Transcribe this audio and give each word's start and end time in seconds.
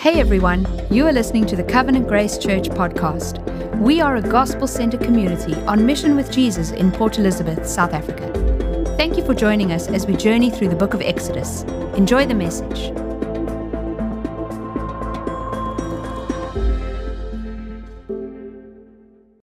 Hey 0.00 0.18
everyone, 0.18 0.66
you 0.90 1.06
are 1.06 1.12
listening 1.12 1.44
to 1.44 1.56
the 1.56 1.62
Covenant 1.62 2.08
Grace 2.08 2.38
Church 2.38 2.70
podcast. 2.70 3.38
We 3.76 4.00
are 4.00 4.16
a 4.16 4.22
gospel 4.22 4.66
centered 4.66 5.02
community 5.02 5.52
on 5.66 5.84
mission 5.84 6.16
with 6.16 6.32
Jesus 6.32 6.70
in 6.70 6.90
Port 6.90 7.18
Elizabeth, 7.18 7.66
South 7.66 7.92
Africa. 7.92 8.32
Thank 8.96 9.18
you 9.18 9.24
for 9.26 9.34
joining 9.34 9.72
us 9.72 9.88
as 9.88 10.06
we 10.06 10.16
journey 10.16 10.50
through 10.50 10.70
the 10.70 10.74
book 10.74 10.94
of 10.94 11.02
Exodus. 11.02 11.64
Enjoy 11.98 12.24
the 12.24 12.34
message. 12.34 12.92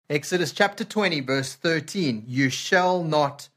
Exodus 0.10 0.54
chapter 0.54 0.84
20, 0.84 1.20
verse 1.20 1.54
13 1.54 2.24
You 2.26 2.50
shall 2.50 3.04
not 3.04 3.48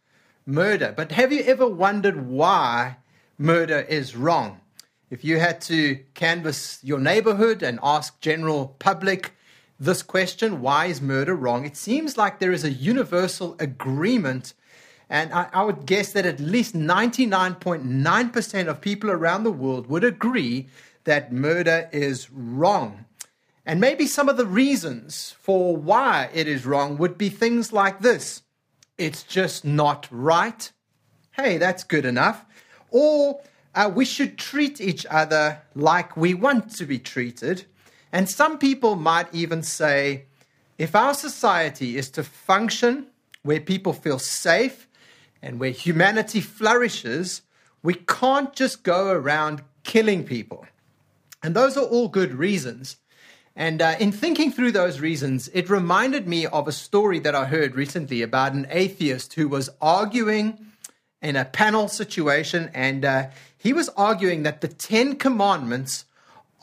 murder. 0.45 0.93
But 0.95 1.13
have 1.13 1.33
you 1.33 1.45
ever 1.45 1.67
wondered 1.67 2.29
why 2.29 2.99
murder 3.39 3.87
is 3.89 4.15
wrong? 4.15 4.60
If 5.11 5.25
you 5.25 5.39
had 5.41 5.61
to 5.63 5.99
canvass 6.15 6.79
your 6.85 7.01
neighborhood 7.01 7.63
and 7.65 7.81
ask 7.83 8.21
general 8.21 8.77
public 8.79 9.33
this 9.79 10.03
question, 10.03 10.61
why 10.61 10.87
is 10.87 11.03
murder 11.03 11.35
wrong? 11.35 11.67
It 11.67 11.77
seems 11.77 12.17
like 12.17 12.39
there 12.39 12.53
is 12.53 12.63
a 12.63 12.71
universal 12.71 13.57
agreement. 13.59 14.55
And 15.09 15.33
I, 15.33 15.49
I 15.53 15.65
would 15.65 15.85
guess 15.85 16.13
that 16.13 16.27
at 16.27 16.39
least 16.39 16.77
99.9% 16.77 18.69
of 18.69 18.81
people 18.81 19.11
around 19.11 19.43
the 19.43 19.51
world 19.51 19.89
would 19.89 20.05
agree 20.05 20.69
that 21.05 21.33
murder 21.33 21.89
is 21.93 22.31
wrong. 22.31 23.05
And 23.67 23.81
maybe 23.81 24.07
some 24.07 24.29
of 24.29 24.37
the 24.37 24.47
reasons 24.47 25.35
for 25.41 25.77
why 25.77 26.31
it 26.33 26.47
is 26.47 26.65
wrong 26.65 26.97
would 26.99 27.19
be 27.19 27.29
things 27.29 27.73
like 27.73 28.01
this 28.01 28.43
it's 28.97 29.23
just 29.23 29.65
not 29.65 30.07
right. 30.11 30.71
Hey, 31.33 31.57
that's 31.57 31.85
good 31.85 32.05
enough. 32.05 32.45
Or 32.91 33.41
uh, 33.75 33.91
we 33.95 34.05
should 34.05 34.37
treat 34.37 34.81
each 34.81 35.07
other 35.11 35.63
like 35.75 36.17
we 36.17 36.35
want 36.35 36.75
to 36.77 36.85
be 36.85 36.99
treated. 36.99 37.65
And 38.13 38.29
some 38.29 38.59
people 38.59 38.97
might 38.97 39.33
even 39.35 39.63
say 39.63 40.25
if 40.79 40.95
our 40.95 41.15
society 41.15 41.97
is 41.97 42.11
to 42.11 42.25
function 42.25 43.07
where 43.43 43.61
people 43.61 43.93
feel 43.93 44.19
safe 44.19 44.89
and 45.43 45.61
where 45.61 45.71
humanity 45.71 46.41
flourishes, 46.41 47.43
we 47.83 47.95
can't 47.95 48.53
just 48.55 48.83
go 48.83 49.11
around 49.11 49.63
killing 49.85 50.25
people. 50.25 50.67
And 51.43 51.55
those 51.55 51.77
are 51.77 51.85
all 51.85 52.09
good 52.09 52.35
reasons. 52.35 52.97
And 53.57 53.83
uh, 53.83 53.97
in 53.99 54.13
thinking 54.13 54.53
through 54.53 54.73
those 54.73 55.01
reasons, 55.01 55.49
it 55.53 55.69
reminded 55.69 56.27
me 56.29 56.47
of 56.47 56.69
a 56.69 56.73
story 56.73 57.19
that 57.21 57.35
I 57.35 57.47
heard 57.47 57.75
recently 57.75 58.23
about 58.23 58.53
an 58.53 58.67
atheist 58.71 59.35
who 59.35 59.49
was 59.49 59.71
arguing 59.81 60.67
in 61.21 61.37
a 61.37 61.45
panel 61.45 61.89
situation, 61.89 62.71
and 62.73 63.05
uh, 63.05 63.27
he 63.63 63.75
was 63.75 63.91
arguing 63.91 64.43
that 64.45 64.63
the 64.63 64.69
Ten 64.69 65.17
Commandments 65.17 66.07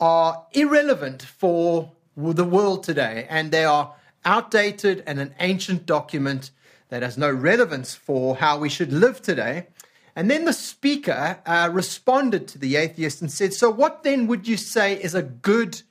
are 0.00 0.44
irrelevant 0.52 1.22
for 1.22 1.92
the 2.16 2.44
world 2.44 2.82
today, 2.82 3.24
and 3.30 3.52
they 3.52 3.64
are 3.64 3.94
outdated 4.24 5.04
and 5.06 5.20
an 5.20 5.32
ancient 5.38 5.86
document 5.86 6.50
that 6.88 7.04
has 7.04 7.16
no 7.16 7.30
relevance 7.30 7.94
for 7.94 8.34
how 8.34 8.58
we 8.58 8.68
should 8.68 8.92
live 8.92 9.22
today. 9.22 9.68
And 10.16 10.28
then 10.28 10.44
the 10.44 10.52
speaker 10.52 11.38
uh, 11.46 11.70
responded 11.72 12.48
to 12.48 12.58
the 12.58 12.74
atheist 12.74 13.20
and 13.22 13.30
said, 13.30 13.54
So, 13.54 13.70
what 13.70 14.02
then 14.02 14.26
would 14.26 14.48
you 14.48 14.56
say 14.56 15.00
is 15.00 15.14
a 15.14 15.22
good 15.22 15.82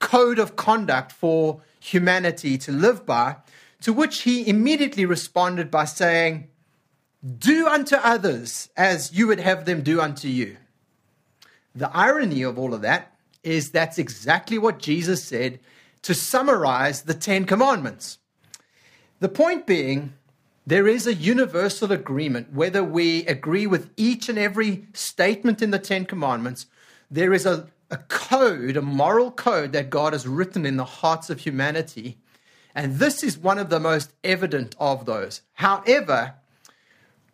code 0.00 0.38
of 0.38 0.56
conduct 0.56 1.12
for 1.12 1.62
humanity 1.80 2.58
to 2.58 2.72
live 2.72 3.06
by? 3.06 3.36
To 3.80 3.94
which 3.94 4.22
he 4.22 4.46
immediately 4.46 5.06
responded 5.06 5.70
by 5.70 5.86
saying, 5.86 6.48
do 7.38 7.68
unto 7.68 7.96
others 7.96 8.68
as 8.76 9.12
you 9.12 9.28
would 9.28 9.40
have 9.40 9.64
them 9.64 9.82
do 9.82 10.00
unto 10.00 10.28
you. 10.28 10.56
The 11.74 11.94
irony 11.96 12.42
of 12.42 12.58
all 12.58 12.74
of 12.74 12.82
that 12.82 13.16
is 13.42 13.70
that's 13.70 13.98
exactly 13.98 14.58
what 14.58 14.78
Jesus 14.78 15.22
said 15.24 15.60
to 16.02 16.14
summarize 16.14 17.02
the 17.02 17.14
Ten 17.14 17.44
Commandments. 17.44 18.18
The 19.20 19.28
point 19.28 19.66
being, 19.66 20.14
there 20.66 20.88
is 20.88 21.06
a 21.06 21.14
universal 21.14 21.92
agreement, 21.92 22.52
whether 22.52 22.82
we 22.82 23.24
agree 23.26 23.66
with 23.66 23.90
each 23.96 24.28
and 24.28 24.38
every 24.38 24.86
statement 24.92 25.62
in 25.62 25.70
the 25.70 25.78
Ten 25.78 26.04
Commandments, 26.04 26.66
there 27.10 27.32
is 27.32 27.46
a, 27.46 27.68
a 27.90 27.98
code, 27.98 28.76
a 28.76 28.82
moral 28.82 29.30
code 29.30 29.72
that 29.72 29.90
God 29.90 30.12
has 30.12 30.26
written 30.26 30.66
in 30.66 30.76
the 30.76 30.84
hearts 30.84 31.30
of 31.30 31.40
humanity. 31.40 32.18
And 32.74 32.96
this 32.96 33.22
is 33.22 33.38
one 33.38 33.58
of 33.58 33.70
the 33.70 33.80
most 33.80 34.12
evident 34.24 34.74
of 34.78 35.04
those. 35.04 35.42
However, 35.54 36.34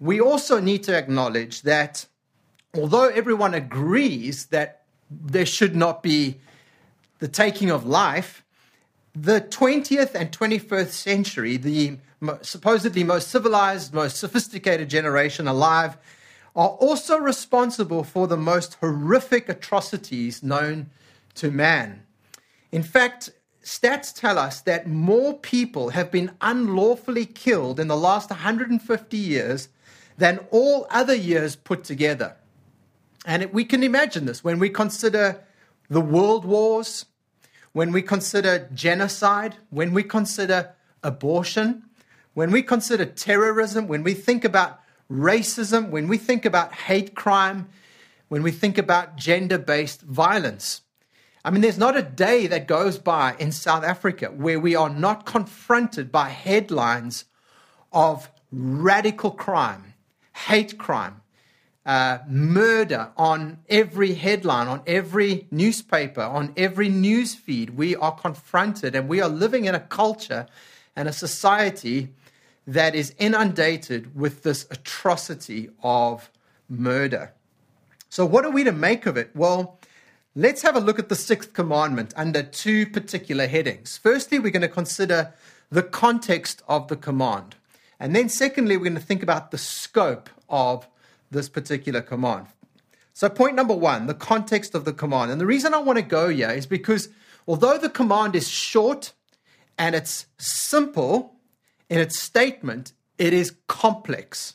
we 0.00 0.20
also 0.20 0.60
need 0.60 0.82
to 0.84 0.96
acknowledge 0.96 1.62
that 1.62 2.06
although 2.74 3.08
everyone 3.08 3.54
agrees 3.54 4.46
that 4.46 4.82
there 5.10 5.46
should 5.46 5.74
not 5.74 6.02
be 6.02 6.38
the 7.18 7.28
taking 7.28 7.70
of 7.70 7.86
life, 7.86 8.44
the 9.14 9.40
20th 9.40 10.14
and 10.14 10.30
21st 10.30 10.88
century, 10.88 11.56
the 11.56 11.98
supposedly 12.42 13.02
most 13.02 13.28
civilized, 13.28 13.92
most 13.92 14.16
sophisticated 14.18 14.88
generation 14.88 15.48
alive, 15.48 15.96
are 16.54 16.70
also 16.70 17.18
responsible 17.18 18.04
for 18.04 18.26
the 18.26 18.36
most 18.36 18.74
horrific 18.74 19.48
atrocities 19.48 20.42
known 20.42 20.90
to 21.34 21.50
man. 21.50 22.02
In 22.70 22.82
fact, 22.82 23.30
stats 23.64 24.12
tell 24.12 24.38
us 24.38 24.60
that 24.62 24.86
more 24.86 25.34
people 25.34 25.90
have 25.90 26.10
been 26.10 26.32
unlawfully 26.40 27.26
killed 27.26 27.80
in 27.80 27.88
the 27.88 27.96
last 27.96 28.30
150 28.30 29.16
years 29.16 29.68
than 30.18 30.40
all 30.50 30.86
other 30.90 31.14
years 31.14 31.56
put 31.56 31.84
together. 31.84 32.36
And 33.24 33.52
we 33.52 33.64
can 33.64 33.82
imagine 33.82 34.26
this 34.26 34.44
when 34.44 34.58
we 34.58 34.68
consider 34.68 35.42
the 35.88 36.00
world 36.00 36.44
wars, 36.44 37.06
when 37.72 37.92
we 37.92 38.02
consider 38.02 38.68
genocide, 38.74 39.56
when 39.70 39.94
we 39.94 40.02
consider 40.02 40.74
abortion, 41.02 41.84
when 42.34 42.50
we 42.50 42.62
consider 42.62 43.04
terrorism, 43.04 43.88
when 43.88 44.02
we 44.02 44.14
think 44.14 44.44
about 44.44 44.80
racism, 45.10 45.90
when 45.90 46.08
we 46.08 46.18
think 46.18 46.44
about 46.44 46.74
hate 46.74 47.14
crime, 47.14 47.68
when 48.28 48.42
we 48.42 48.50
think 48.50 48.76
about 48.76 49.16
gender 49.16 49.58
based 49.58 50.02
violence. 50.02 50.82
I 51.44 51.50
mean, 51.50 51.62
there's 51.62 51.78
not 51.78 51.96
a 51.96 52.02
day 52.02 52.46
that 52.48 52.66
goes 52.66 52.98
by 52.98 53.34
in 53.38 53.52
South 53.52 53.84
Africa 53.84 54.26
where 54.26 54.60
we 54.60 54.74
are 54.74 54.90
not 54.90 55.24
confronted 55.24 56.12
by 56.12 56.28
headlines 56.28 57.24
of 57.92 58.30
radical 58.52 59.30
crime, 59.30 59.87
hate 60.46 60.78
crime, 60.78 61.20
uh, 61.84 62.18
murder 62.28 63.10
on 63.16 63.58
every 63.68 64.14
headline, 64.14 64.68
on 64.68 64.82
every 64.86 65.46
newspaper, 65.50 66.22
on 66.22 66.52
every 66.56 66.88
news 66.88 67.34
feed. 67.34 67.70
We 67.70 67.96
are 67.96 68.12
confronted 68.12 68.94
and 68.94 69.08
we 69.08 69.20
are 69.20 69.28
living 69.28 69.64
in 69.64 69.74
a 69.74 69.80
culture 69.80 70.46
and 70.94 71.08
a 71.08 71.12
society 71.12 72.08
that 72.66 72.94
is 72.94 73.14
inundated 73.18 74.14
with 74.14 74.42
this 74.42 74.66
atrocity 74.70 75.70
of 75.82 76.30
murder. 76.68 77.32
So, 78.10 78.26
what 78.26 78.44
are 78.44 78.50
we 78.50 78.64
to 78.64 78.72
make 78.72 79.06
of 79.06 79.16
it? 79.16 79.30
Well, 79.34 79.78
let's 80.34 80.62
have 80.62 80.76
a 80.76 80.80
look 80.80 80.98
at 80.98 81.08
the 81.08 81.14
sixth 81.14 81.52
commandment 81.52 82.12
under 82.16 82.42
two 82.42 82.86
particular 82.86 83.46
headings. 83.46 83.96
Firstly, 83.96 84.38
we're 84.38 84.50
going 84.50 84.62
to 84.62 84.68
consider 84.68 85.32
the 85.70 85.82
context 85.82 86.62
of 86.68 86.88
the 86.88 86.96
command. 86.96 87.56
And 88.00 88.14
then, 88.14 88.28
secondly, 88.28 88.76
we're 88.76 88.84
going 88.84 88.94
to 88.94 89.00
think 89.00 89.22
about 89.22 89.50
the 89.50 89.58
scope 89.58 90.30
of 90.48 90.88
this 91.30 91.48
particular 91.48 92.00
command. 92.00 92.46
So, 93.12 93.28
point 93.28 93.56
number 93.56 93.74
one, 93.74 94.06
the 94.06 94.14
context 94.14 94.74
of 94.74 94.84
the 94.84 94.92
command. 94.92 95.30
And 95.30 95.40
the 95.40 95.46
reason 95.46 95.74
I 95.74 95.78
want 95.78 95.98
to 95.98 96.04
go 96.04 96.28
here 96.28 96.50
is 96.50 96.66
because 96.66 97.08
although 97.46 97.78
the 97.78 97.90
command 97.90 98.36
is 98.36 98.48
short 98.48 99.12
and 99.76 99.94
it's 99.94 100.26
simple 100.38 101.34
in 101.90 101.98
its 101.98 102.22
statement, 102.22 102.92
it 103.18 103.32
is 103.32 103.56
complex. 103.66 104.54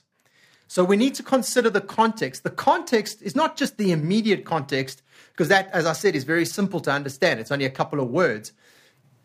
So, 0.68 0.84
we 0.86 0.96
need 0.96 1.14
to 1.16 1.24
consider 1.24 1.70
the 1.70 1.82
context. 1.82 2.44
The 2.44 2.50
context 2.50 3.22
is 3.22 3.36
not 3.36 3.58
just 3.58 3.78
the 3.78 3.92
immediate 3.92 4.46
context, 4.46 5.02
because 5.34 5.50
that, 5.50 5.70
as 5.74 5.86
I 5.86 5.94
said, 5.94 6.16
is 6.16 6.24
very 6.24 6.46
simple 6.46 6.80
to 6.82 6.92
understand. 6.92 7.42
It's 7.42 7.52
only 7.52 7.66
a 7.66 7.70
couple 7.70 8.00
of 8.00 8.10
words 8.10 8.54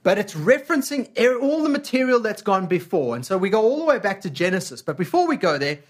but 0.02 0.18
it's 0.18 0.34
referencing 0.34 1.08
er, 1.18 1.38
all 1.38 1.62
the 1.62 1.68
material 1.68 2.20
that's 2.20 2.42
gone 2.42 2.66
before. 2.66 3.14
And 3.14 3.26
so 3.26 3.36
we 3.36 3.50
go 3.50 3.60
all 3.60 3.78
the 3.78 3.84
way 3.84 3.98
back 3.98 4.20
to 4.22 4.30
Genesis. 4.30 4.82
But 4.82 4.96
before 4.96 5.26
we 5.26 5.36
go 5.36 5.58
there, 5.58 5.80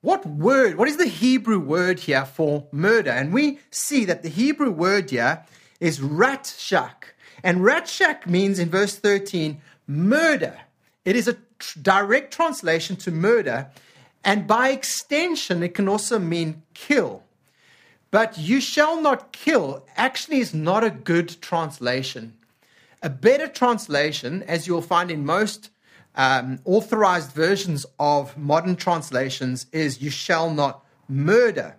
what 0.00 0.26
word, 0.26 0.76
what 0.76 0.88
is 0.88 0.98
the 0.98 1.06
Hebrew 1.06 1.58
word 1.58 2.00
here 2.00 2.26
for 2.26 2.66
murder? 2.72 3.10
And 3.10 3.32
we 3.32 3.58
see 3.70 4.04
that 4.04 4.22
the 4.22 4.28
Hebrew 4.28 4.70
word 4.70 5.10
here 5.10 5.44
is 5.80 5.98
ratshak. 5.98 7.14
And 7.42 7.60
ratshak 7.60 8.26
means 8.26 8.58
in 8.58 8.68
verse 8.68 8.96
13, 8.96 9.60
murder. 9.86 10.60
It 11.04 11.16
is 11.16 11.28
a 11.28 11.36
tr- 11.58 11.78
direct 11.80 12.34
translation 12.34 12.96
to 12.96 13.10
murder. 13.10 13.70
And 14.24 14.46
by 14.46 14.70
extension, 14.70 15.62
it 15.62 15.74
can 15.74 15.88
also 15.88 16.18
mean 16.18 16.62
kill. 16.74 17.22
But 18.10 18.38
you 18.38 18.60
shall 18.60 19.00
not 19.00 19.32
kill 19.32 19.86
actually 19.96 20.38
is 20.38 20.54
not 20.54 20.84
a 20.84 20.90
good 20.90 21.40
translation. 21.40 22.34
A 23.04 23.10
better 23.10 23.46
translation, 23.46 24.42
as 24.44 24.66
you'll 24.66 24.80
find 24.80 25.10
in 25.10 25.26
most 25.26 25.68
um, 26.14 26.58
authorized 26.64 27.32
versions 27.32 27.84
of 27.98 28.34
modern 28.38 28.76
translations, 28.76 29.66
is 29.72 30.00
you 30.00 30.08
shall 30.08 30.50
not 30.50 30.82
murder. 31.06 31.76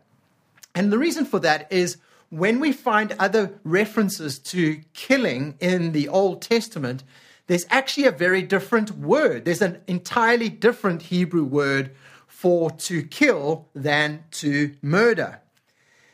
And 0.76 0.94
the 0.94 1.00
reason 1.00 1.26
for 1.26 1.40
that 1.40 1.72
is 1.72 1.98
when 2.30 2.60
we 2.60 2.72
find 2.72 3.16
other 3.18 3.60
references 3.64 4.38
to 4.38 4.82
killing 4.94 5.56
in 5.60 5.94
the 5.94 6.08
Old 6.10 6.44
Testament, 6.44 7.04
there's 7.48 7.66
actually 7.72 8.06
a 8.06 8.12
very 8.12 8.44
different 8.44 8.92
word. 8.92 9.46
There's 9.46 9.64
an 9.64 9.82
entirely 9.88 10.50
different 10.50 11.02
Hebrew 11.02 11.44
word 11.44 11.90
for 12.28 12.70
to 12.70 13.02
kill 13.02 13.68
than 13.74 14.26
to 14.30 14.76
murder. 14.84 15.42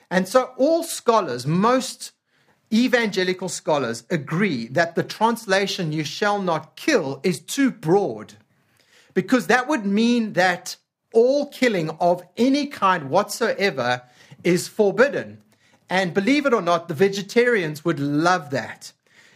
And 0.09 0.25
so 0.25 0.51
all 0.57 0.83
scholars, 0.83 1.45
most 1.45 2.13
evangelical 2.73 3.49
scholars, 3.49 4.03
agree 4.09 4.67
that 4.67 4.95
the 4.95 5.03
translation, 5.03 5.91
you 5.91 6.03
shall 6.03 6.41
not 6.41 6.75
kill, 6.75 7.19
is 7.23 7.39
too 7.39 7.71
broad 7.71 8.33
because 9.13 9.47
that 9.47 9.67
would 9.67 9.85
mean 9.85 10.33
that 10.33 10.75
all 11.13 11.47
killing 11.47 11.89
of 11.99 12.23
any 12.37 12.67
kind 12.67 13.09
whatsoever 13.09 14.01
is 14.43 14.67
forbidden. 14.67 15.41
And 15.89 16.13
believe 16.13 16.45
it 16.45 16.53
or 16.53 16.61
not, 16.61 16.87
the 16.87 16.93
vegetarians 16.93 17.83
would 17.83 17.99
love 17.99 18.49
that. 18.51 18.93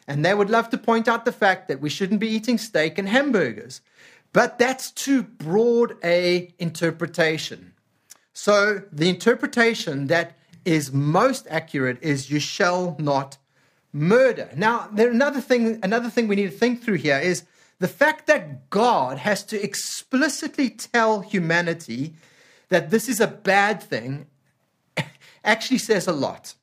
And 0.07 0.23
they 0.23 0.33
would 0.33 0.49
love 0.49 0.69
to 0.69 0.77
point 0.77 1.07
out 1.07 1.25
the 1.25 1.31
fact 1.31 1.67
that 1.67 1.81
we 1.81 1.89
shouldn't 1.89 2.19
be 2.19 2.29
eating 2.29 2.57
steak 2.57 2.97
and 2.97 3.09
hamburgers. 3.09 3.81
But 4.31 4.57
that's 4.59 4.91
too 4.91 5.23
broad 5.23 5.97
a 6.03 6.53
interpretation. 6.59 7.73
So 8.33 8.81
the 8.91 9.09
interpretation 9.09 10.07
that 10.07 10.37
is 10.65 10.91
most 10.91 11.47
accurate 11.49 11.99
is 12.01 12.29
you 12.29 12.39
shall 12.39 12.95
not 12.99 13.37
murder. 13.93 14.49
Now, 14.55 14.89
there 14.91 15.09
another 15.09 15.39
thing 15.39 15.79
another 15.83 16.09
thing 16.09 16.27
we 16.27 16.35
need 16.35 16.51
to 16.51 16.57
think 16.57 16.83
through 16.83 16.95
here 16.95 17.19
is 17.19 17.45
the 17.79 17.87
fact 17.87 18.27
that 18.27 18.69
God 18.69 19.17
has 19.19 19.43
to 19.45 19.61
explicitly 19.61 20.69
tell 20.69 21.21
humanity 21.21 22.13
that 22.69 22.89
this 22.89 23.07
is 23.07 23.19
a 23.19 23.27
bad 23.27 23.81
thing 23.81 24.27
actually 25.43 25.77
says 25.77 26.07
a 26.07 26.13
lot. 26.13 26.55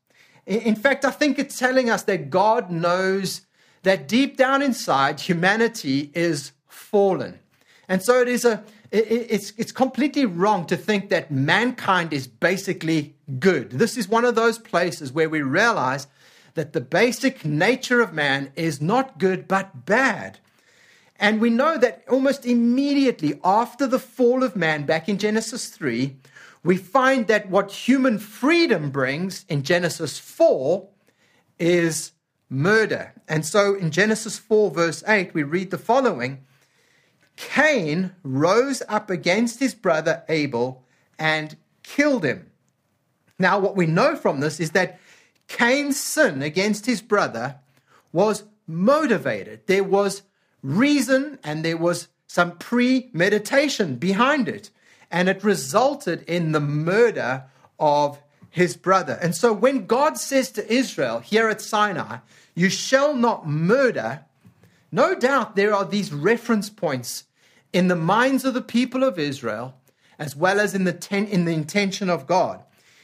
In 0.46 0.74
fact, 0.74 1.04
I 1.04 1.10
think 1.10 1.38
it's 1.38 1.58
telling 1.58 1.88
us 1.88 2.02
that 2.04 2.28
God 2.28 2.70
knows 2.70 3.42
that 3.84 4.08
deep 4.08 4.36
down 4.36 4.62
inside, 4.62 5.20
humanity 5.20 6.10
is 6.14 6.52
fallen. 6.68 7.38
And 7.88 8.02
so 8.02 8.20
it 8.20 8.28
is 8.28 8.44
a 8.44 8.64
it's, 8.92 9.52
it's 9.56 9.72
completely 9.72 10.26
wrong 10.26 10.66
to 10.66 10.76
think 10.76 11.08
that 11.08 11.30
mankind 11.30 12.12
is 12.12 12.26
basically 12.26 13.14
good. 13.38 13.70
This 13.70 13.96
is 13.96 14.06
one 14.06 14.26
of 14.26 14.34
those 14.34 14.58
places 14.58 15.12
where 15.12 15.30
we 15.30 15.40
realize 15.40 16.06
that 16.54 16.74
the 16.74 16.80
basic 16.80 17.44
nature 17.44 18.02
of 18.02 18.12
man 18.12 18.52
is 18.54 18.82
not 18.82 19.18
good 19.18 19.48
but 19.48 19.86
bad. 19.86 20.38
And 21.18 21.40
we 21.40 21.48
know 21.48 21.78
that 21.78 22.04
almost 22.10 22.44
immediately 22.44 23.40
after 23.42 23.86
the 23.86 23.98
fall 23.98 24.42
of 24.42 24.56
man, 24.56 24.84
back 24.84 25.08
in 25.08 25.16
Genesis 25.16 25.68
3, 25.68 26.16
we 26.62 26.76
find 26.76 27.28
that 27.28 27.48
what 27.48 27.72
human 27.72 28.18
freedom 28.18 28.90
brings 28.90 29.46
in 29.48 29.62
Genesis 29.62 30.18
4 30.18 30.86
is 31.58 32.12
murder. 32.50 33.14
And 33.26 33.46
so 33.46 33.74
in 33.74 33.90
Genesis 33.90 34.38
4, 34.38 34.70
verse 34.70 35.02
8, 35.08 35.32
we 35.32 35.44
read 35.44 35.70
the 35.70 35.78
following 35.78 36.44
Cain 37.48 38.12
rose 38.22 38.82
up 38.88 39.10
against 39.10 39.58
his 39.58 39.74
brother 39.74 40.22
Abel 40.28 40.84
and 41.18 41.56
killed 41.82 42.24
him. 42.24 42.46
Now, 43.36 43.58
what 43.58 43.74
we 43.74 43.86
know 43.86 44.14
from 44.14 44.38
this 44.38 44.60
is 44.60 44.70
that 44.70 45.00
Cain's 45.48 45.98
sin 45.98 46.40
against 46.40 46.86
his 46.86 47.02
brother 47.02 47.56
was 48.12 48.44
motivated. 48.68 49.66
There 49.66 49.82
was 49.82 50.22
reason 50.62 51.40
and 51.42 51.64
there 51.64 51.76
was 51.76 52.08
some 52.28 52.52
premeditation 52.58 53.96
behind 53.96 54.48
it. 54.48 54.70
And 55.10 55.28
it 55.28 55.42
resulted 55.42 56.22
in 56.22 56.52
the 56.52 56.60
murder 56.60 57.44
of 57.78 58.20
his 58.50 58.76
brother. 58.76 59.18
And 59.20 59.34
so 59.34 59.52
when 59.52 59.86
God 59.86 60.16
says 60.16 60.52
to 60.52 60.72
Israel 60.72 61.18
here 61.18 61.48
at 61.48 61.60
Sinai, 61.60 62.18
You 62.54 62.70
shall 62.70 63.14
not 63.14 63.48
murder, 63.48 64.24
no 64.92 65.16
doubt 65.16 65.56
there 65.56 65.74
are 65.74 65.84
these 65.84 66.12
reference 66.12 66.70
points 66.70 67.24
in 67.72 67.88
the 67.88 67.96
minds 67.96 68.44
of 68.44 68.54
the 68.54 68.62
people 68.62 69.02
of 69.02 69.18
Israel 69.18 69.74
as 70.18 70.36
well 70.36 70.60
as 70.60 70.74
in 70.74 70.84
the, 70.84 70.92
ten, 70.92 71.26
in 71.26 71.44
the 71.44 71.52
intention 71.52 72.08
of 72.08 72.26
God. 72.26 72.62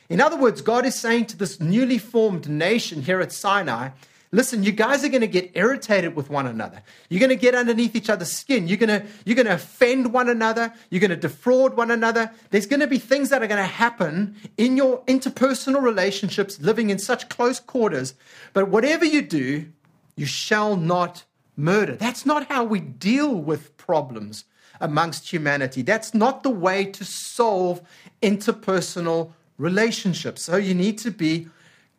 In 0.09 0.21
other 0.21 0.37
words, 0.37 0.63
God 0.63 0.87
is 0.87 0.95
saying 0.95 1.27
to 1.27 1.37
this 1.37 1.61
newly 1.61 1.99
formed 1.99 2.49
nation 2.49 3.03
here 3.03 3.21
at 3.21 3.33
Sinai, 3.33 3.91
Listen, 4.31 4.63
you 4.63 4.73
guys 4.73 5.05
are 5.05 5.09
going 5.09 5.23
to 5.23 5.27
get 5.27 5.53
irritated 5.55 6.15
with 6.15 6.29
one 6.29 6.47
another. 6.47 6.83
You're 7.09 7.21
going 7.21 7.31
to 7.31 7.37
get 7.37 7.55
underneath 7.55 7.97
each 7.97 8.11
other's 8.11 8.31
skin. 8.31 8.69
You're 8.69 8.77
going 8.77 9.01
to, 9.01 9.07
you're 9.25 9.37
going 9.37 9.47
to 9.47 9.55
offend 9.55 10.13
one 10.13 10.29
another. 10.29 10.71
You're 10.91 11.01
going 11.01 11.11
to 11.11 11.17
defraud 11.17 11.79
one 11.79 11.91
another. 11.91 12.31
There's 12.51 12.67
going 12.67 12.81
to 12.81 12.87
be 12.87 12.99
things 12.99 13.31
that 13.31 13.43
are 13.43 13.47
going 13.47 13.63
to 13.63 13.67
happen 13.67 14.37
in 14.59 14.77
your 14.77 15.03
interpersonal 15.07 15.83
relationships, 15.83 16.61
living 16.61 16.91
in 16.91 16.99
such 16.99 17.31
close 17.31 17.59
quarters. 17.59 18.15
But 18.53 18.69
whatever 18.69 19.07
you 19.07 19.23
do, 19.23 19.67
you 20.15 20.27
shall 20.27 20.77
not 20.77 21.25
murder. 21.57 21.97
That's 21.97 22.27
not 22.27 22.49
how 22.49 22.65
we 22.65 22.81
deal 22.81 23.35
with 23.35 23.79
problems 23.79 24.45
amongst 24.81 25.33
humanity. 25.33 25.83
That's 25.83 26.15
not 26.15 26.43
the 26.43 26.51
way 26.51 26.85
to 26.85 27.05
solve 27.05 27.81
interpersonal 28.23 29.33
relationships. 29.57 30.43
So 30.43 30.57
you 30.57 30.75
need 30.75 30.99
to 30.99 31.11
be 31.11 31.49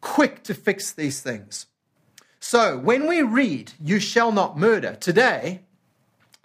quick 0.02 0.44
to 0.44 0.54
fix 0.54 0.92
these 0.92 1.22
things. 1.22 1.68
So 2.40 2.78
when 2.78 3.08
we 3.08 3.22
read, 3.22 3.74
you 3.84 4.00
shall 4.00 4.32
not 4.32 4.58
murder 4.58 4.96
today, 4.96 5.62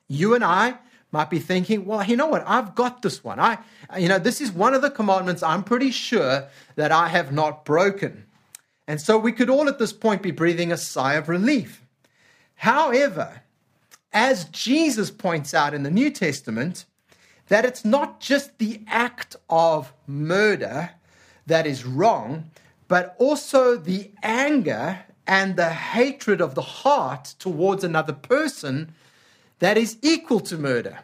you 0.09 0.35
and 0.35 0.45
I 0.45 0.79
might 1.13 1.31
be 1.31 1.39
thinking, 1.39 1.85
well, 1.85 2.05
you 2.05 2.17
know 2.17 2.27
what? 2.27 2.43
I've 2.47 2.75
got 2.75 3.03
this 3.03 3.23
one. 3.23 3.39
I, 3.39 3.59
you 3.97 4.09
know, 4.09 4.19
this 4.19 4.41
is 4.41 4.51
one 4.51 4.75
of 4.75 4.83
the 4.83 4.91
commandments 4.91 5.45
I'm 5.45 5.63
pretty 5.63 5.93
sure 5.93 6.49
that 6.75 6.91
I 6.91 7.07
have 7.09 7.33
not 7.33 7.65
broken. 7.65 8.27
And 8.89 9.01
so 9.01 9.17
we 9.17 9.31
could 9.31 9.49
all 9.49 9.69
at 9.69 9.79
this 9.79 9.93
point 9.93 10.23
be 10.23 10.33
breathing 10.33 10.73
a 10.73 10.77
sigh 10.77 11.15
of 11.15 11.29
relief. 11.29 11.83
However, 12.57 13.43
as 14.15 14.45
Jesus 14.47 15.11
points 15.11 15.53
out 15.53 15.75
in 15.75 15.83
the 15.83 15.91
New 15.91 16.09
Testament, 16.09 16.87
that 17.49 17.65
it's 17.65 17.85
not 17.85 18.21
just 18.21 18.57
the 18.59 18.81
act 18.87 19.37
of 19.51 19.93
murder 20.07 20.91
that 21.47 21.67
is 21.67 21.85
wrong, 21.85 22.51
but 22.89 23.17
also 23.19 23.77
the 23.77 24.11
anger 24.23 25.01
and 25.27 25.57
the 25.57 25.71
hatred 25.71 26.41
of 26.41 26.55
the 26.55 26.63
heart 26.63 27.35
towards 27.39 27.83
another 27.83 28.13
person 28.13 28.95
that 29.59 29.77
is 29.77 29.99
equal 30.01 30.41
to 30.41 30.57
murder. 30.57 31.01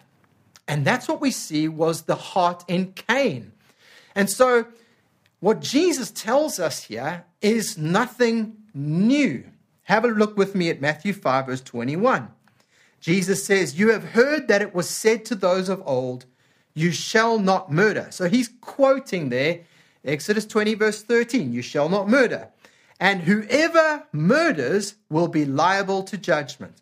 And 0.68 0.84
that's 0.84 1.08
what 1.08 1.20
we 1.20 1.30
see 1.30 1.66
was 1.66 2.02
the 2.02 2.14
heart 2.14 2.64
in 2.68 2.92
Cain. 2.92 3.52
And 4.14 4.30
so, 4.30 4.66
what 5.40 5.60
Jesus 5.60 6.10
tells 6.10 6.60
us 6.60 6.84
here 6.84 7.24
is 7.40 7.76
nothing 7.76 8.56
new. 8.72 9.44
Have 9.84 10.04
a 10.04 10.08
look 10.08 10.36
with 10.36 10.54
me 10.54 10.68
at 10.70 10.80
Matthew 10.80 11.12
5, 11.12 11.46
verse 11.46 11.60
21. 11.62 12.28
Jesus 13.00 13.44
says, 13.44 13.78
You 13.78 13.90
have 13.90 14.04
heard 14.04 14.48
that 14.48 14.62
it 14.62 14.74
was 14.74 14.88
said 14.88 15.24
to 15.26 15.34
those 15.34 15.68
of 15.68 15.82
old, 15.86 16.26
You 16.74 16.92
shall 16.92 17.38
not 17.38 17.72
murder. 17.72 18.08
So 18.10 18.28
he's 18.28 18.50
quoting 18.60 19.30
there 19.30 19.60
Exodus 20.04 20.46
20, 20.46 20.74
verse 20.74 21.02
13, 21.02 21.52
You 21.52 21.62
shall 21.62 21.88
not 21.88 22.08
murder 22.08 22.50
and 23.00 23.22
whoever 23.22 24.04
murders 24.12 24.94
will 25.08 25.26
be 25.26 25.46
liable 25.46 26.02
to 26.04 26.18
judgment. 26.18 26.74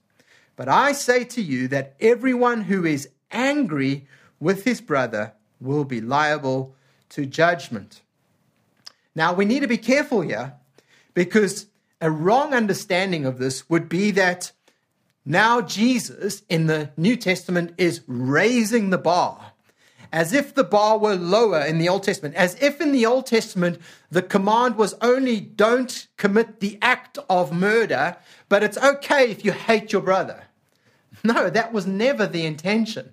But 0.57 0.69
I 0.69 0.91
say 0.91 1.23
to 1.25 1.41
you 1.41 1.69
that 1.69 1.95
everyone 2.01 2.63
who 2.63 2.85
is 2.85 3.09
angry 3.31 4.09
with 4.41 4.65
his 4.65 4.81
brother 4.81 5.33
will 5.61 5.85
be 5.85 6.01
liable 6.01 6.75
to 7.11 7.25
judgment. 7.25 8.03
Now, 9.15 9.33
we 9.33 9.45
need 9.45 9.61
to 9.61 9.69
be 9.69 9.79
careful 9.79 10.23
here 10.23 10.55
because 11.15 11.67
a 12.01 12.11
wrong 12.11 12.53
understanding 12.53 13.25
of 13.25 13.39
this 13.39 13.71
would 13.71 13.89
be 13.89 14.11
that 14.13 14.51
now 15.25 15.61
Jesus 15.61 16.43
in 16.49 16.67
the 16.67 16.91
New 16.97 17.17
Testament 17.17 17.75
is 17.77 18.03
raising 18.07 18.91
the 18.91 18.99
bar 18.99 19.53
as 20.13 20.33
if 20.33 20.55
the 20.55 20.65
bar 20.65 20.99
were 20.99 21.15
lower 21.15 21.61
in 21.61 21.79
the 21.79 21.89
Old 21.89 22.03
Testament, 22.03 22.35
as 22.35 22.57
if 22.63 22.81
in 22.81 22.93
the 22.93 23.07
Old 23.07 23.27
Testament 23.27 23.81
the 24.11 24.23
command 24.23 24.77
was 24.77 24.95
only 25.01 25.41
don't 25.41 26.09
commit 26.17 26.61
the 26.61 26.79
act 26.81 27.19
of 27.29 27.53
murder, 27.53 28.17
but 28.49 28.63
it's 28.63 28.79
okay 28.79 29.31
if 29.31 29.45
you 29.45 29.53
hate 29.53 29.93
your 29.93 30.03
brother. 30.03 30.45
No, 31.25 31.51
that 31.51 31.73
was 31.73 31.87
never 31.87 32.27
the 32.27 32.47
intention. 32.47 33.13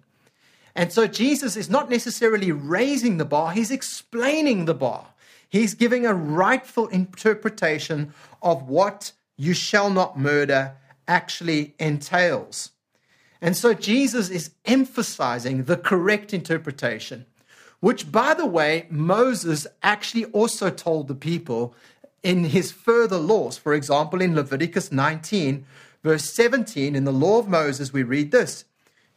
And 0.75 0.91
so 0.91 1.07
Jesus 1.07 1.55
is 1.55 1.69
not 1.69 1.89
necessarily 1.89 2.51
raising 2.51 3.17
the 3.17 3.25
bar, 3.25 3.51
he's 3.51 3.71
explaining 3.71 4.65
the 4.65 4.73
bar. 4.73 5.07
He's 5.47 5.73
giving 5.73 6.05
a 6.05 6.13
rightful 6.13 6.87
interpretation 6.87 8.13
of 8.41 8.67
what 8.67 9.13
you 9.37 9.53
shall 9.53 9.89
not 9.89 10.19
murder 10.19 10.75
actually 11.07 11.75
entails. 11.79 12.71
And 13.41 13.55
so 13.55 13.73
Jesus 13.73 14.29
is 14.29 14.51
emphasizing 14.65 15.63
the 15.63 15.77
correct 15.77 16.33
interpretation, 16.33 17.25
which, 17.79 18.11
by 18.11 18.33
the 18.33 18.45
way, 18.45 18.87
Moses 18.89 19.67
actually 19.83 20.25
also 20.25 20.69
told 20.69 21.07
the 21.07 21.15
people 21.15 21.75
in 22.23 22.45
his 22.45 22.71
further 22.71 23.17
laws. 23.17 23.57
For 23.57 23.73
example, 23.73 24.21
in 24.21 24.35
Leviticus 24.35 24.91
19, 24.91 25.65
verse 26.03 26.33
17, 26.33 26.95
in 26.95 27.03
the 27.03 27.11
law 27.11 27.39
of 27.39 27.47
Moses, 27.47 27.93
we 27.93 28.03
read 28.03 28.31
this 28.31 28.65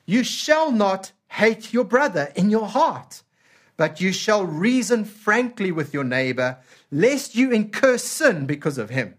You 0.04 0.24
shall 0.24 0.70
not 0.70 1.12
hate 1.28 1.72
your 1.72 1.84
brother 1.84 2.32
in 2.34 2.50
your 2.50 2.66
heart, 2.66 3.22
but 3.76 4.00
you 4.00 4.12
shall 4.12 4.44
reason 4.44 5.04
frankly 5.04 5.70
with 5.70 5.94
your 5.94 6.04
neighbor, 6.04 6.58
lest 6.90 7.34
you 7.34 7.50
incur 7.50 7.98
sin 7.98 8.46
because 8.46 8.78
of 8.78 8.90
him. 8.90 9.14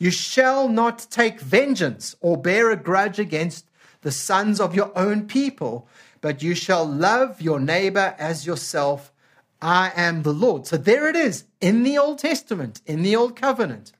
You 0.00 0.10
shall 0.10 0.66
not 0.66 1.06
take 1.10 1.40
vengeance 1.40 2.16
or 2.22 2.38
bear 2.38 2.70
a 2.70 2.76
grudge 2.76 3.18
against 3.18 3.66
the 4.00 4.10
sons 4.10 4.58
of 4.58 4.74
your 4.74 4.90
own 4.98 5.26
people, 5.26 5.86
but 6.22 6.42
you 6.42 6.54
shall 6.54 6.86
love 6.86 7.42
your 7.42 7.60
neighbor 7.60 8.14
as 8.18 8.46
yourself. 8.46 9.12
I 9.60 9.92
am 9.94 10.22
the 10.22 10.32
Lord. 10.32 10.66
So 10.66 10.78
there 10.78 11.06
it 11.06 11.16
is 11.16 11.44
in 11.60 11.82
the 11.82 11.98
Old 11.98 12.18
Testament, 12.18 12.80
in 12.86 13.02
the 13.02 13.14
Old 13.14 13.36
Covenant. 13.36 13.92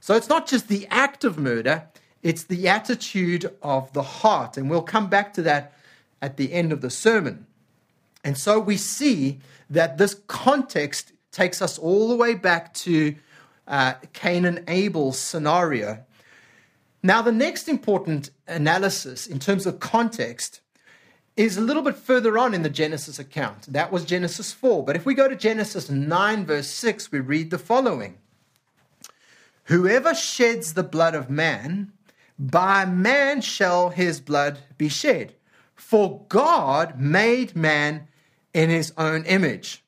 So 0.00 0.16
it's 0.16 0.28
not 0.28 0.48
just 0.48 0.66
the 0.66 0.88
act 0.90 1.22
of 1.22 1.38
murder, 1.38 1.84
it's 2.24 2.42
the 2.42 2.66
attitude 2.68 3.48
of 3.62 3.92
the 3.92 4.02
heart. 4.02 4.56
And 4.56 4.68
we'll 4.68 4.82
come 4.82 5.08
back 5.08 5.32
to 5.34 5.42
that 5.42 5.72
at 6.20 6.36
the 6.36 6.52
end 6.52 6.72
of 6.72 6.80
the 6.80 6.90
sermon. 6.90 7.46
And 8.24 8.36
so 8.36 8.58
we 8.58 8.76
see 8.76 9.38
that 9.70 9.98
this 9.98 10.14
context 10.26 11.12
takes 11.30 11.62
us 11.62 11.78
all 11.78 12.08
the 12.08 12.16
way 12.16 12.34
back 12.34 12.74
to 12.74 13.14
uh, 13.66 13.94
Cain 14.12 14.44
and 14.44 14.64
Abel 14.68 15.12
scenario. 15.12 16.04
Now, 17.02 17.22
the 17.22 17.32
next 17.32 17.68
important 17.68 18.30
analysis 18.46 19.26
in 19.26 19.38
terms 19.38 19.66
of 19.66 19.80
context 19.80 20.60
is 21.36 21.56
a 21.56 21.62
little 21.62 21.82
bit 21.82 21.96
further 21.96 22.36
on 22.38 22.54
in 22.54 22.62
the 22.62 22.70
Genesis 22.70 23.18
account. 23.18 23.72
That 23.72 23.90
was 23.90 24.04
Genesis 24.04 24.52
4. 24.52 24.84
But 24.84 24.96
if 24.96 25.06
we 25.06 25.14
go 25.14 25.28
to 25.28 25.34
Genesis 25.34 25.90
9, 25.90 26.46
verse 26.46 26.68
6, 26.68 27.10
we 27.10 27.20
read 27.20 27.50
the 27.50 27.58
following 27.58 28.18
Whoever 29.64 30.14
sheds 30.14 30.74
the 30.74 30.82
blood 30.82 31.14
of 31.14 31.30
man, 31.30 31.92
by 32.38 32.84
man 32.84 33.40
shall 33.40 33.90
his 33.90 34.20
blood 34.20 34.58
be 34.76 34.88
shed. 34.88 35.34
For 35.74 36.24
God 36.28 37.00
made 37.00 37.56
man 37.56 38.08
in 38.52 38.70
his 38.70 38.92
own 38.98 39.24
image. 39.24 39.81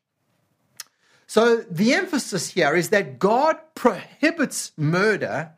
So 1.35 1.57
the 1.69 1.95
emphasis 1.95 2.51
here 2.51 2.77
is 2.77 2.91
that 2.91 3.19
God 3.19 3.57
prohibits 3.75 4.71
murder 4.77 5.51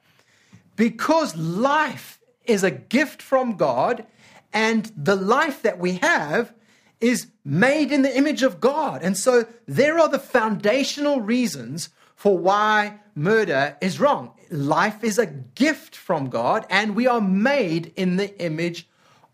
because 0.75 1.37
life 1.37 2.19
is 2.47 2.65
a 2.65 2.71
gift 2.71 3.21
from 3.21 3.59
God 3.59 4.07
and 4.55 4.91
the 4.97 5.17
life 5.17 5.61
that 5.61 5.79
we 5.79 5.97
have 5.97 6.55
is 6.99 7.27
made 7.45 7.93
in 7.93 8.01
the 8.01 8.17
image 8.17 8.43
of 8.43 8.59
God. 8.59 9.03
And 9.03 9.19
so 9.19 9.45
there 9.67 9.99
are 9.99 10.09
the 10.09 10.19
foundational 10.19 11.21
reasons 11.21 11.91
for 12.15 12.39
why 12.39 13.01
murder 13.15 13.77
is 13.83 14.01
wrong. 14.01 14.33
Life 14.51 15.05
is 15.05 15.19
a 15.19 15.27
gift 15.27 15.95
from 15.95 16.31
God 16.31 16.65
and 16.71 16.97
we 16.97 17.07
are 17.07 17.21
made 17.21 17.93
in 17.97 18.17
the 18.17 18.35
image 18.41 18.89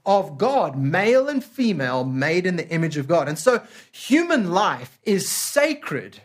of 0.04 0.38
God, 0.38 0.76
male 0.76 1.28
and 1.28 1.44
female, 1.44 2.02
made 2.02 2.46
in 2.46 2.56
the 2.56 2.68
image 2.68 2.96
of 2.96 3.06
God. 3.06 3.28
And 3.28 3.38
so 3.38 3.62
human 3.92 4.50
life 4.50 4.98
is 5.04 5.30
sacred. 5.30 6.20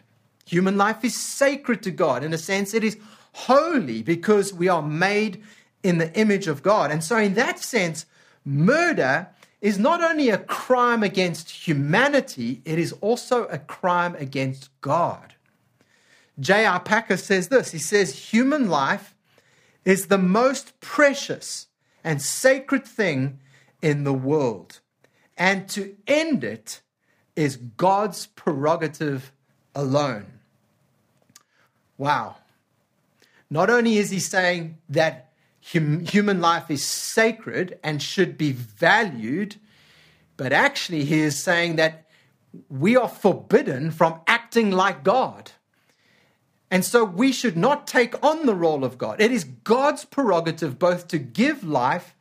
Human 0.47 0.77
life 0.77 1.03
is 1.03 1.15
sacred 1.15 1.83
to 1.83 1.91
God. 1.91 2.23
In 2.23 2.33
a 2.33 2.37
sense, 2.37 2.73
it 2.73 2.83
is 2.83 2.97
holy 3.33 4.01
because 4.01 4.53
we 4.53 4.69
are 4.69 4.81
made 4.81 5.43
in 5.83 5.97
the 5.97 6.11
image 6.17 6.47
of 6.47 6.63
God. 6.63 6.89
And 6.89 7.03
so, 7.03 7.17
in 7.17 7.33
that 7.33 7.59
sense, 7.59 8.05
murder 8.45 9.27
is 9.59 9.77
not 9.77 10.01
only 10.01 10.29
a 10.29 10.37
crime 10.37 11.03
against 11.03 11.49
humanity, 11.49 12.61
it 12.63 12.79
is 12.79 12.93
also 13.01 13.45
a 13.45 13.57
crime 13.57 14.15
against 14.19 14.69
God. 14.79 15.35
J.I. 16.39 16.77
Packer 16.79 17.17
says 17.17 17.49
this 17.49 17.71
he 17.71 17.79
says, 17.79 18.31
Human 18.31 18.69
life 18.69 19.15
is 19.83 20.07
the 20.07 20.17
most 20.17 20.79
precious 20.79 21.67
and 22.03 22.21
sacred 22.21 22.85
thing 22.85 23.39
in 23.81 24.05
the 24.05 24.13
world. 24.13 24.79
And 25.35 25.67
to 25.69 25.95
end 26.07 26.45
it 26.45 26.81
is 27.35 27.57
God's 27.57 28.27
prerogative 28.27 29.33
alone. 29.75 30.36
Wow. 31.97 32.37
Not 33.49 33.69
only 33.69 33.97
is 33.97 34.09
he 34.09 34.19
saying 34.19 34.77
that 34.89 35.31
hum- 35.73 36.05
human 36.05 36.41
life 36.41 36.69
is 36.69 36.85
sacred 36.85 37.79
and 37.83 38.01
should 38.01 38.37
be 38.37 38.51
valued, 38.51 39.55
but 40.35 40.53
actually 40.53 41.05
he 41.05 41.21
is 41.21 41.41
saying 41.41 41.77
that 41.77 42.07
we 42.69 42.95
are 42.95 43.09
forbidden 43.09 43.91
from 43.91 44.21
acting 44.27 44.71
like 44.71 45.03
God. 45.03 45.51
And 46.69 46.83
so 46.83 47.03
we 47.03 47.31
should 47.31 47.55
not 47.55 47.87
take 47.87 48.21
on 48.23 48.45
the 48.45 48.55
role 48.55 48.83
of 48.83 48.97
God. 48.97 49.21
It 49.21 49.31
is 49.31 49.45
God's 49.45 50.03
prerogative 50.03 50.77
both 50.77 51.07
to 51.09 51.17
give 51.17 51.63
life 51.63 52.13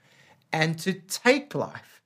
and 0.52 0.78
to 0.80 0.92
take 0.92 1.54
life. 1.54 2.02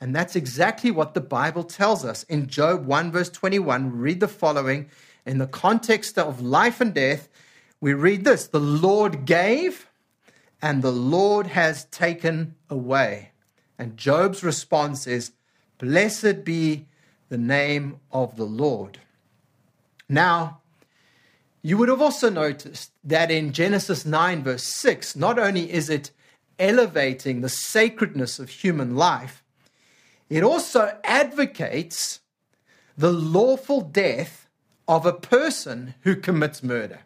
And 0.00 0.14
that's 0.14 0.36
exactly 0.36 0.90
what 0.90 1.14
the 1.14 1.20
Bible 1.20 1.64
tells 1.64 2.04
us. 2.04 2.24
In 2.24 2.48
Job 2.48 2.84
1, 2.84 3.12
verse 3.12 3.30
21, 3.30 3.96
read 3.96 4.20
the 4.20 4.28
following. 4.28 4.90
In 5.26 5.38
the 5.38 5.48
context 5.48 6.18
of 6.18 6.40
life 6.40 6.80
and 6.80 6.94
death, 6.94 7.28
we 7.80 7.92
read 7.92 8.24
this 8.24 8.46
The 8.46 8.60
Lord 8.60 9.26
gave, 9.26 9.90
and 10.62 10.82
the 10.82 10.92
Lord 10.92 11.48
has 11.48 11.84
taken 11.86 12.54
away. 12.70 13.32
And 13.76 13.96
Job's 13.96 14.44
response 14.44 15.06
is, 15.06 15.32
Blessed 15.78 16.44
be 16.44 16.86
the 17.28 17.36
name 17.36 18.00
of 18.12 18.36
the 18.36 18.46
Lord. 18.46 19.00
Now, 20.08 20.60
you 21.60 21.76
would 21.76 21.88
have 21.88 22.00
also 22.00 22.30
noticed 22.30 22.92
that 23.02 23.30
in 23.30 23.52
Genesis 23.52 24.06
9, 24.06 24.44
verse 24.44 24.62
6, 24.62 25.16
not 25.16 25.38
only 25.38 25.72
is 25.72 25.90
it 25.90 26.12
elevating 26.60 27.40
the 27.40 27.48
sacredness 27.48 28.38
of 28.38 28.48
human 28.48 28.94
life, 28.94 29.42
it 30.30 30.44
also 30.44 30.96
advocates 31.02 32.20
the 32.96 33.12
lawful 33.12 33.80
death 33.80 34.45
of 34.88 35.06
a 35.06 35.12
person 35.12 35.94
who 36.02 36.16
commits 36.16 36.62
murder. 36.62 37.00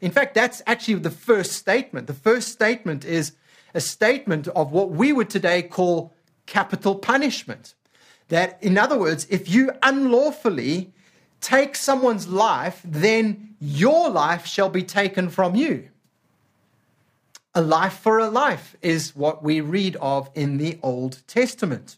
In 0.00 0.10
fact, 0.10 0.34
that's 0.34 0.62
actually 0.66 0.94
the 0.94 1.10
first 1.10 1.52
statement. 1.52 2.06
The 2.06 2.14
first 2.14 2.48
statement 2.48 3.04
is 3.04 3.32
a 3.74 3.80
statement 3.80 4.48
of 4.48 4.72
what 4.72 4.90
we 4.90 5.12
would 5.12 5.28
today 5.28 5.62
call 5.62 6.12
capital 6.46 6.94
punishment. 6.94 7.74
That, 8.28 8.62
in 8.62 8.78
other 8.78 8.98
words, 8.98 9.26
if 9.30 9.48
you 9.48 9.72
unlawfully 9.82 10.92
take 11.40 11.74
someone's 11.74 12.28
life, 12.28 12.80
then 12.84 13.56
your 13.60 14.10
life 14.10 14.46
shall 14.46 14.68
be 14.68 14.82
taken 14.82 15.30
from 15.30 15.54
you. 15.54 15.88
A 17.54 17.62
life 17.62 17.94
for 17.94 18.18
a 18.18 18.28
life 18.28 18.76
is 18.82 19.16
what 19.16 19.42
we 19.42 19.60
read 19.60 19.96
of 19.96 20.30
in 20.34 20.58
the 20.58 20.78
Old 20.82 21.22
Testament. 21.26 21.96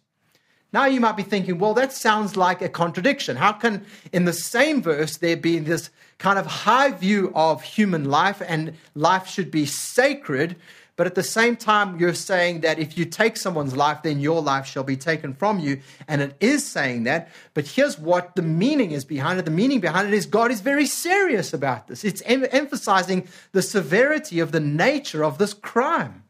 Now 0.72 0.86
you 0.86 1.00
might 1.00 1.16
be 1.16 1.22
thinking, 1.22 1.58
well, 1.58 1.74
that 1.74 1.92
sounds 1.92 2.36
like 2.36 2.62
a 2.62 2.68
contradiction. 2.68 3.36
How 3.36 3.52
can, 3.52 3.84
in 4.12 4.24
the 4.24 4.32
same 4.32 4.82
verse, 4.82 5.16
there 5.16 5.36
be 5.36 5.58
this 5.58 5.90
kind 6.18 6.38
of 6.38 6.46
high 6.46 6.90
view 6.90 7.32
of 7.34 7.62
human 7.62 8.04
life 8.04 8.40
and 8.46 8.74
life 8.94 9.26
should 9.26 9.50
be 9.50 9.66
sacred, 9.66 10.54
but 11.00 11.06
at 11.06 11.14
the 11.14 11.22
same 11.22 11.56
time, 11.56 11.98
you're 11.98 12.12
saying 12.12 12.60
that 12.60 12.78
if 12.78 12.98
you 12.98 13.06
take 13.06 13.38
someone's 13.38 13.74
life, 13.74 14.02
then 14.02 14.20
your 14.20 14.42
life 14.42 14.66
shall 14.66 14.84
be 14.84 14.98
taken 14.98 15.32
from 15.32 15.58
you. 15.58 15.80
And 16.06 16.20
it 16.20 16.36
is 16.40 16.66
saying 16.66 17.04
that. 17.04 17.30
But 17.54 17.66
here's 17.66 17.98
what 17.98 18.36
the 18.36 18.42
meaning 18.42 18.90
is 18.90 19.06
behind 19.06 19.38
it. 19.38 19.46
The 19.46 19.50
meaning 19.50 19.80
behind 19.80 20.08
it 20.08 20.14
is 20.14 20.26
God 20.26 20.50
is 20.50 20.60
very 20.60 20.84
serious 20.84 21.54
about 21.54 21.88
this. 21.88 22.04
It's 22.04 22.20
em- 22.26 22.44
emphasizing 22.50 23.26
the 23.52 23.62
severity 23.62 24.40
of 24.40 24.52
the 24.52 24.60
nature 24.60 25.24
of 25.24 25.38
this 25.38 25.54
crime. 25.54 26.22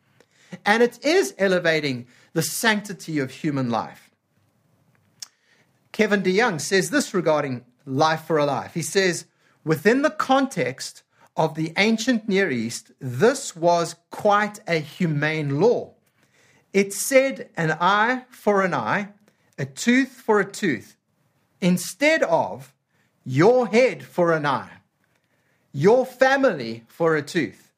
And 0.65 0.85
it 0.85 1.05
is 1.05 1.35
elevating 1.37 2.07
the 2.33 2.43
sanctity 2.43 3.19
of 3.19 3.33
human 3.33 3.71
life. 3.71 4.10
Kevin 6.01 6.23
DeYoung 6.23 6.59
says 6.59 6.89
this 6.89 7.13
regarding 7.13 7.63
life 7.85 8.23
for 8.23 8.39
a 8.39 8.47
life. 8.47 8.73
He 8.73 8.81
says, 8.81 9.27
within 9.65 10.01
the 10.01 10.09
context 10.09 11.03
of 11.37 11.57
the 11.57 11.75
ancient 11.77 12.27
Near 12.27 12.51
East, 12.51 12.91
this 13.01 13.55
was 13.55 13.97
quite 14.09 14.61
a 14.67 14.79
humane 14.79 15.61
law. 15.61 15.93
It 16.73 16.95
said 16.95 17.51
an 17.55 17.77
eye 17.83 18.25
for 18.31 18.63
an 18.63 18.73
eye, 18.73 19.11
a 19.59 19.67
tooth 19.67 20.13
for 20.13 20.41
a 20.41 20.51
tooth, 20.51 20.97
instead 21.61 22.23
of 22.23 22.73
your 23.23 23.67
head 23.67 24.03
for 24.03 24.33
an 24.33 24.47
eye, 24.47 24.81
your 25.71 26.07
family 26.07 26.85
for 26.89 27.15
a 27.15 27.21
tooth. 27.21 27.75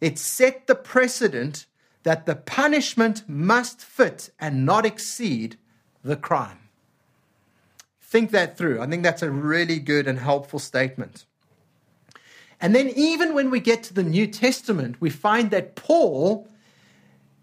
It 0.00 0.20
set 0.20 0.68
the 0.68 0.76
precedent 0.76 1.66
that 2.04 2.26
the 2.26 2.36
punishment 2.36 3.28
must 3.28 3.80
fit 3.80 4.30
and 4.38 4.64
not 4.64 4.86
exceed 4.86 5.58
the 6.04 6.14
crime. 6.14 6.60
Think 8.14 8.30
that 8.30 8.56
through. 8.56 8.80
I 8.80 8.86
think 8.86 9.02
that's 9.02 9.22
a 9.22 9.30
really 9.32 9.80
good 9.80 10.06
and 10.06 10.20
helpful 10.20 10.60
statement. 10.60 11.24
And 12.60 12.72
then, 12.72 12.90
even 12.90 13.34
when 13.34 13.50
we 13.50 13.58
get 13.58 13.82
to 13.82 13.92
the 13.92 14.04
New 14.04 14.28
Testament, 14.28 15.00
we 15.00 15.10
find 15.10 15.50
that 15.50 15.74
Paul 15.74 16.48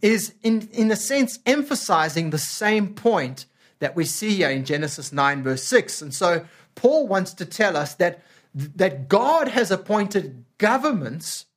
is, 0.01 0.33
in, 0.43 0.69
in 0.71 0.89
a 0.89 0.95
sense, 0.95 1.39
emphasizing 1.45 2.29
the 2.29 2.37
same 2.37 2.93
point 2.93 3.47
that 3.79 3.97
we 3.97 4.05
see 4.05 4.35
here 4.35 4.49
in 4.49 4.63
Genesis 4.63 5.11
9, 5.11 5.43
verse 5.43 5.63
6. 5.63 6.03
And 6.03 6.13
so, 6.13 6.45
Paul 6.75 7.05
wants 7.05 7.33
to 7.33 7.45
tell 7.45 7.75
us 7.75 7.95
that, 7.95 8.23
that 8.55 9.09
God 9.09 9.49
has 9.49 9.71
appointed 9.71 10.45
governments, 10.57 11.47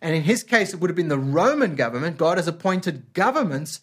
and 0.00 0.14
in 0.14 0.22
his 0.22 0.44
case, 0.44 0.72
it 0.72 0.78
would 0.78 0.90
have 0.90 0.96
been 0.96 1.08
the 1.08 1.18
Roman 1.18 1.74
government. 1.74 2.18
God 2.18 2.38
has 2.38 2.46
appointed 2.46 3.14
governments 3.14 3.80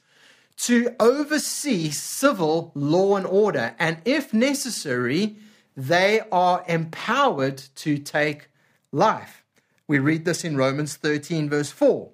to 0.58 0.96
oversee 1.00 1.90
civil 1.92 2.72
law 2.74 3.16
and 3.16 3.26
order, 3.26 3.76
and 3.78 3.98
if 4.06 4.34
necessary, 4.34 5.38
they 5.76 6.22
are 6.32 6.64
empowered 6.68 7.58
to 7.76 7.98
take 7.98 8.50
life. 8.92 9.44
We 9.88 10.00
read 10.00 10.26
this 10.26 10.44
in 10.44 10.58
Romans 10.58 10.96
13, 10.96 11.50
verse 11.50 11.70
4. 11.70 12.10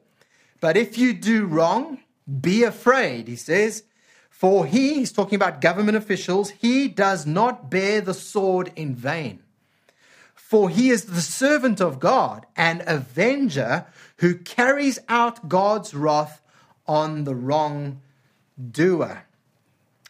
But 0.60 0.78
if 0.78 0.98
you 0.98 1.14
do 1.14 1.46
wrong, 1.46 2.00
be 2.42 2.64
afraid, 2.64 3.28
he 3.28 3.36
says, 3.36 3.84
for 4.30 4.66
he, 4.66 4.96
he's 4.96 5.14
talking 5.14 5.38
about 5.38 5.62
government 5.62 5.96
officials, 5.96 6.50
he 6.50 6.90
does 6.90 7.26
not 7.26 7.70
bear 7.70 8.02
the 8.02 8.14
sword 8.14 8.72
in 8.76 8.94
vain. 8.94 9.42
For 10.36 10.70
he 10.70 10.90
is 10.90 11.06
the 11.06 11.22
servant 11.22 11.80
of 11.80 12.00
God, 12.00 12.46
an 12.56 12.84
avenger 12.86 13.86
who 14.18 14.36
carries 14.36 15.00
out 15.08 15.48
God's 15.48 15.94
wrath 15.94 16.42
on 16.86 17.24
the 17.24 17.36
wrongdoer. 18.58 19.26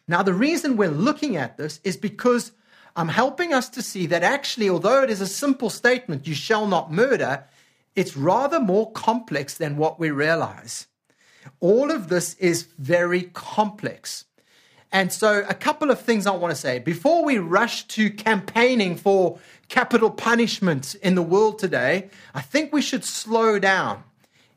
Now, 0.07 0.23
the 0.23 0.33
reason 0.33 0.77
we're 0.77 0.89
looking 0.89 1.37
at 1.37 1.57
this 1.57 1.79
is 1.83 1.97
because 1.97 2.51
I'm 2.95 3.07
helping 3.07 3.53
us 3.53 3.69
to 3.69 3.81
see 3.81 4.05
that 4.07 4.23
actually, 4.23 4.69
although 4.69 5.01
it 5.01 5.09
is 5.09 5.21
a 5.21 5.27
simple 5.27 5.69
statement, 5.69 6.27
you 6.27 6.35
shall 6.35 6.67
not 6.67 6.91
murder, 6.91 7.45
it's 7.95 8.17
rather 8.17 8.59
more 8.59 8.91
complex 8.91 9.57
than 9.57 9.77
what 9.77 9.99
we 9.99 10.11
realize. 10.11 10.87
All 11.59 11.91
of 11.91 12.09
this 12.09 12.35
is 12.35 12.67
very 12.77 13.23
complex. 13.33 14.25
And 14.91 15.11
so, 15.11 15.43
a 15.49 15.55
couple 15.55 15.89
of 15.89 15.99
things 15.99 16.27
I 16.27 16.35
want 16.35 16.51
to 16.53 16.59
say. 16.59 16.77
Before 16.77 17.23
we 17.23 17.39
rush 17.39 17.87
to 17.89 18.11
campaigning 18.11 18.95
for 18.95 19.39
capital 19.67 20.11
punishment 20.11 20.95
in 21.01 21.15
the 21.15 21.23
world 21.23 21.57
today, 21.57 22.09
I 22.35 22.41
think 22.41 22.71
we 22.71 22.81
should 22.81 23.03
slow 23.03 23.57
down. 23.57 24.03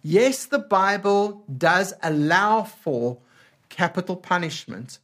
Yes, 0.03 0.45
the 0.45 0.59
Bible 0.59 1.43
does 1.57 1.95
allow 2.03 2.65
for 2.65 3.19
capital 3.77 4.17
punishment, 4.17 4.99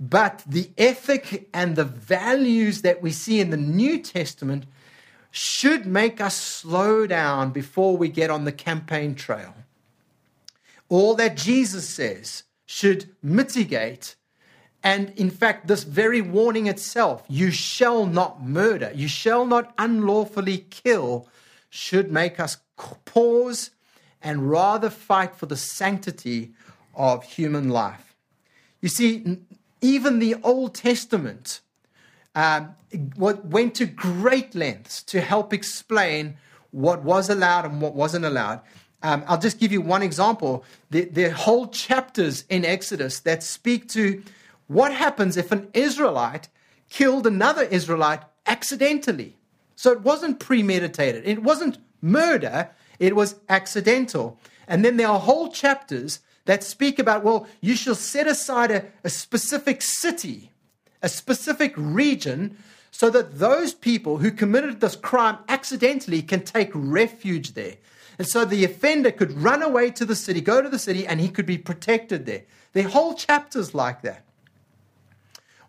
but 0.00 0.42
the 0.46 0.70
ethic 0.78 1.48
and 1.52 1.76
the 1.76 1.84
values 1.84 2.82
that 2.82 3.02
we 3.02 3.10
see 3.10 3.38
in 3.38 3.50
the 3.50 3.56
New 3.56 3.98
Testament 3.98 4.64
should 5.30 5.84
make 5.84 6.20
us 6.20 6.34
slow 6.34 7.06
down 7.06 7.50
before 7.50 7.96
we 7.98 8.08
get 8.08 8.30
on 8.30 8.44
the 8.44 8.52
campaign 8.52 9.14
trail. 9.14 9.54
All 10.88 11.14
that 11.16 11.36
Jesus 11.36 11.86
says 11.86 12.44
should 12.64 13.10
mitigate. 13.22 14.16
And 14.82 15.12
in 15.16 15.28
fact, 15.28 15.66
this 15.66 15.84
very 15.84 16.22
warning 16.22 16.66
itself, 16.66 17.24
you 17.28 17.50
shall 17.50 18.06
not 18.06 18.42
murder, 18.42 18.90
you 18.94 19.08
shall 19.08 19.44
not 19.44 19.74
unlawfully 19.76 20.58
kill, 20.70 21.28
should 21.68 22.10
make 22.10 22.40
us 22.40 22.56
pause 23.04 23.70
and 24.22 24.50
rather 24.50 24.88
fight 24.88 25.34
for 25.34 25.46
the 25.46 25.56
sanctity 25.56 26.54
of 26.98 27.24
human 27.24 27.70
life. 27.70 28.14
You 28.82 28.88
see, 28.88 29.38
even 29.80 30.18
the 30.18 30.34
Old 30.42 30.74
Testament 30.74 31.60
um, 32.34 32.74
went 33.16 33.74
to 33.76 33.86
great 33.86 34.54
lengths 34.54 35.02
to 35.04 35.20
help 35.20 35.54
explain 35.54 36.36
what 36.70 37.02
was 37.02 37.30
allowed 37.30 37.64
and 37.64 37.80
what 37.80 37.94
wasn't 37.94 38.24
allowed. 38.24 38.60
Um, 39.02 39.24
I'll 39.26 39.38
just 39.38 39.58
give 39.58 39.72
you 39.72 39.80
one 39.80 40.02
example. 40.02 40.64
There, 40.90 41.30
are 41.30 41.32
whole 41.32 41.68
chapters 41.68 42.44
in 42.48 42.64
Exodus 42.64 43.20
that 43.20 43.42
speak 43.42 43.88
to 43.90 44.22
what 44.66 44.92
happens 44.92 45.36
if 45.36 45.52
an 45.52 45.68
Israelite 45.72 46.48
killed 46.90 47.26
another 47.26 47.62
Israelite 47.62 48.20
accidentally. 48.46 49.36
So 49.76 49.92
it 49.92 50.00
wasn't 50.00 50.40
premeditated, 50.40 51.26
it 51.26 51.42
wasn't 51.42 51.78
murder, 52.02 52.70
it 52.98 53.14
was 53.14 53.36
accidental. 53.48 54.38
And 54.66 54.84
then 54.84 54.96
there 54.96 55.08
are 55.08 55.20
whole 55.20 55.50
chapters 55.50 56.20
that 56.48 56.64
speak 56.64 56.98
about, 56.98 57.22
well, 57.22 57.46
you 57.60 57.76
shall 57.76 57.94
set 57.94 58.26
aside 58.26 58.70
a, 58.70 58.86
a 59.04 59.10
specific 59.10 59.82
city, 59.82 60.50
a 61.02 61.08
specific 61.10 61.74
region, 61.76 62.56
so 62.90 63.10
that 63.10 63.38
those 63.38 63.74
people 63.74 64.16
who 64.16 64.30
committed 64.30 64.80
this 64.80 64.96
crime 64.96 65.36
accidentally 65.46 66.22
can 66.22 66.40
take 66.40 66.70
refuge 66.72 67.52
there. 67.52 67.76
And 68.16 68.26
so 68.26 68.46
the 68.46 68.64
offender 68.64 69.10
could 69.10 69.42
run 69.42 69.62
away 69.62 69.90
to 69.90 70.06
the 70.06 70.16
city, 70.16 70.40
go 70.40 70.62
to 70.62 70.70
the 70.70 70.78
city, 70.78 71.06
and 71.06 71.20
he 71.20 71.28
could 71.28 71.44
be 71.44 71.58
protected 71.58 72.24
there. 72.24 72.44
There 72.72 72.86
are 72.86 72.88
whole 72.88 73.12
chapters 73.12 73.74
like 73.74 74.00
that. 74.00 74.24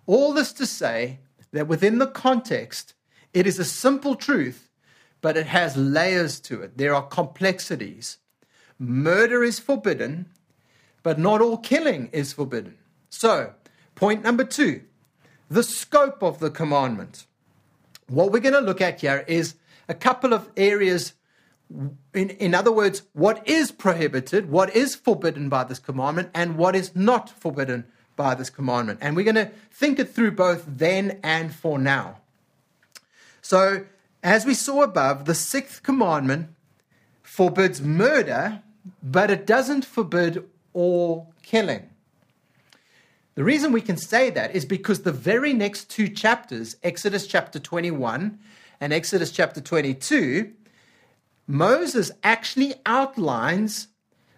All 0.06 0.32
this 0.32 0.54
to 0.54 0.65
say 0.65 1.20
that 1.52 1.68
within 1.68 2.00
the 2.00 2.08
context, 2.08 2.94
it 3.34 3.46
is 3.46 3.60
a 3.60 3.65
simple 3.65 4.15
truth, 4.15 4.70
but 5.20 5.36
it 5.36 5.48
has 5.48 5.76
layers 5.76 6.39
to 6.39 6.62
it. 6.62 6.78
There 6.78 6.96
are 6.96 7.06
complexities. 7.06 8.18
Murder 8.80 9.44
is 9.44 9.60
forbidden, 9.60 10.28
but 11.04 11.20
not 11.20 11.42
all 11.42 11.58
killing 11.58 12.10
is 12.12 12.34
forbidden. 12.34 12.78
So, 13.10 13.54
point 13.96 14.24
number 14.24 14.44
two 14.44 14.82
the 15.50 15.64
scope 15.64 16.22
of 16.22 16.40
the 16.40 16.52
commandment. 16.52 17.26
What 18.08 18.32
we're 18.32 18.40
going 18.40 18.54
to 18.54 18.60
look 18.60 18.82
at 18.82 19.02
here 19.02 19.26
is 19.28 19.56
a 19.88 19.94
couple 19.94 20.34
of 20.34 20.50
areas. 20.56 21.14
In, 22.14 22.32
in 22.32 22.56
other 22.56 22.72
words, 22.72 23.04
what 23.14 23.48
is 23.48 23.72
prohibited, 23.72 24.50
what 24.50 24.76
is 24.76 24.96
forbidden 24.96 25.50
by 25.50 25.64
this 25.64 25.80
commandment, 25.80 26.30
and 26.34 26.58
what 26.58 26.76
is 26.76 26.96
not 26.96 27.30
forbidden 27.30 27.86
by 28.16 28.36
this 28.36 28.50
commandment. 28.50 29.00
And 29.02 29.16
we're 29.16 29.24
going 29.24 29.36
to 29.36 29.52
think 29.72 30.00
it 30.00 30.10
through 30.14 30.32
both 30.32 30.66
then 30.68 31.20
and 31.24 31.54
for 31.54 31.80
now. 31.80 32.18
So, 33.42 33.86
as 34.22 34.46
we 34.46 34.54
saw 34.54 34.84
above, 34.84 35.26
the 35.26 35.36
sixth 35.36 35.82
commandment 35.82 36.50
forbids 37.24 37.82
murder, 37.82 38.62
but 39.02 39.32
it 39.32 39.46
doesn't 39.46 39.86
forbid 39.86 40.44
all 40.74 41.34
killing. 41.44 41.90
The 43.36 43.44
reason 43.44 43.72
we 43.72 43.82
can 43.82 43.98
say 43.98 44.30
that 44.32 44.56
is 44.56 44.66
because 44.66 45.02
the 45.02 45.12
very 45.12 45.54
next 45.54 45.90
two 45.90 46.10
chapters, 46.10 46.76
Exodus 46.84 47.26
chapter 47.26 47.60
21 47.60 48.38
and 48.82 48.94
Exodus 48.94 49.32
chapter 49.32 49.62
22, 49.62 50.52
Moses 51.48 52.12
actually 52.24 52.76
outlines 52.86 53.88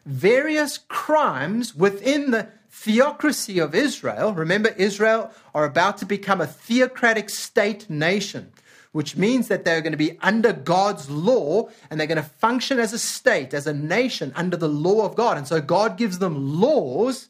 various 0.05 0.77
crimes 0.77 1.75
within 1.75 2.31
the 2.31 2.47
theocracy 2.69 3.59
of 3.59 3.75
Israel. 3.75 4.33
Remember, 4.33 4.69
Israel 4.69 5.31
are 5.53 5.65
about 5.65 5.97
to 5.97 6.05
become 6.05 6.39
a 6.39 6.47
theocratic 6.47 7.29
state 7.29 7.89
nation 7.89 8.53
which 8.91 9.15
means 9.15 9.47
that 9.47 9.63
they're 9.63 9.81
going 9.81 9.93
to 9.93 9.97
be 9.97 10.17
under 10.21 10.51
God's 10.51 11.09
law 11.09 11.69
and 11.89 11.99
they're 11.99 12.07
going 12.07 12.17
to 12.17 12.23
function 12.23 12.79
as 12.79 12.93
a 12.93 12.99
state, 12.99 13.53
as 13.53 13.67
a 13.67 13.73
nation 13.73 14.33
under 14.35 14.57
the 14.57 14.67
law 14.67 15.05
of 15.05 15.15
God. 15.15 15.37
And 15.37 15.47
so 15.47 15.61
God 15.61 15.97
gives 15.97 16.19
them 16.19 16.59
laws 16.59 17.29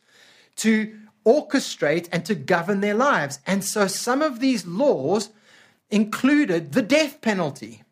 to 0.57 0.97
orchestrate 1.25 2.09
and 2.11 2.25
to 2.25 2.35
govern 2.35 2.81
their 2.81 2.95
lives. 2.95 3.39
And 3.45 3.63
so 3.63 3.87
some 3.87 4.21
of 4.21 4.39
these 4.39 4.65
laws 4.65 5.29
included 5.91 6.71
the 6.71 6.81
death 6.81 7.21
penalty. 7.21 7.83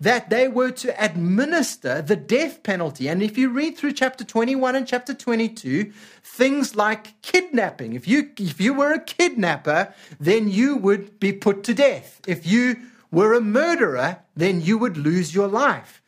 That 0.00 0.30
they 0.30 0.48
were 0.48 0.70
to 0.70 1.04
administer 1.04 2.00
the 2.00 2.16
death 2.16 2.62
penalty. 2.62 3.06
And 3.08 3.22
if 3.22 3.36
you 3.36 3.50
read 3.50 3.76
through 3.76 3.92
chapter 3.92 4.24
21 4.24 4.74
and 4.74 4.86
chapter 4.86 5.12
22, 5.12 5.92
things 6.22 6.74
like 6.74 7.20
kidnapping. 7.20 7.92
If 7.92 8.08
you, 8.08 8.30
if 8.38 8.60
you 8.60 8.72
were 8.72 8.92
a 8.92 9.00
kidnapper, 9.00 9.92
then 10.18 10.48
you 10.48 10.76
would 10.76 11.20
be 11.20 11.34
put 11.34 11.62
to 11.64 11.74
death. 11.74 12.20
If 12.26 12.46
you 12.46 12.76
were 13.10 13.34
a 13.34 13.42
murderer, 13.42 14.20
then 14.34 14.62
you 14.62 14.78
would 14.78 14.96
lose 14.96 15.34
your 15.34 15.48
life. 15.48 16.00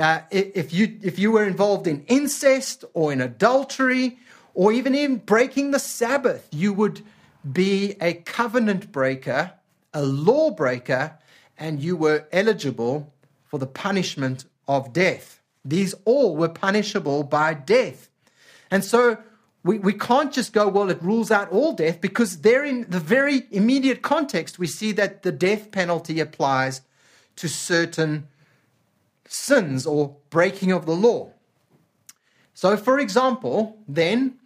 Uh, 0.00 0.20
if, 0.30 0.72
you, 0.72 0.98
if 1.02 1.18
you 1.18 1.32
were 1.32 1.44
involved 1.44 1.86
in 1.86 2.04
incest 2.06 2.84
or 2.94 3.12
in 3.12 3.20
adultery 3.20 4.18
or 4.54 4.72
even 4.72 4.94
in 4.94 5.16
breaking 5.16 5.70
the 5.70 5.78
Sabbath, 5.78 6.48
you 6.50 6.72
would 6.72 7.02
be 7.50 7.96
a 8.00 8.14
covenant 8.14 8.92
breaker, 8.92 9.52
a 9.92 10.02
lawbreaker, 10.02 11.18
and 11.58 11.82
you 11.82 11.96
were 11.96 12.26
eligible 12.32 13.12
for 13.52 13.58
the 13.58 13.66
punishment 13.66 14.46
of 14.66 14.94
death. 14.94 15.42
These 15.62 15.94
all 16.06 16.36
were 16.36 16.48
punishable 16.48 17.22
by 17.22 17.52
death. 17.52 18.08
And 18.70 18.82
so 18.82 19.18
we, 19.62 19.78
we 19.78 19.92
can't 19.92 20.32
just 20.32 20.54
go, 20.54 20.68
well, 20.68 20.88
it 20.88 21.02
rules 21.02 21.30
out 21.30 21.52
all 21.52 21.74
death, 21.74 22.00
because 22.00 22.40
there 22.40 22.64
in 22.64 22.86
the 22.88 22.98
very 22.98 23.42
immediate 23.50 24.00
context, 24.00 24.58
we 24.58 24.66
see 24.66 24.90
that 24.92 25.22
the 25.22 25.32
death 25.32 25.70
penalty 25.70 26.18
applies 26.18 26.80
to 27.36 27.46
certain 27.46 28.26
sins 29.28 29.84
or 29.84 30.16
breaking 30.30 30.72
of 30.72 30.86
the 30.86 30.96
law. 30.96 31.28
So, 32.54 32.78
for 32.78 32.98
example, 32.98 33.76
then, 33.86 34.38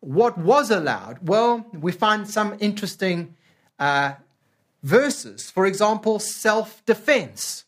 what 0.00 0.36
was 0.36 0.70
allowed? 0.70 1.26
Well, 1.26 1.64
we 1.72 1.90
find 1.90 2.28
some 2.28 2.58
interesting 2.60 3.34
uh, 3.78 4.16
verses. 4.82 5.50
For 5.50 5.64
example, 5.64 6.18
self 6.18 6.84
defense 6.84 7.64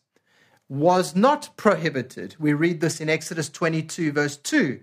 was 0.67 1.15
not 1.15 1.49
prohibited. 1.57 2.35
We 2.39 2.53
read 2.53 2.81
this 2.81 2.99
in 2.99 3.09
Exodus 3.09 3.49
22, 3.49 4.11
verse 4.11 4.37
2. 4.37 4.79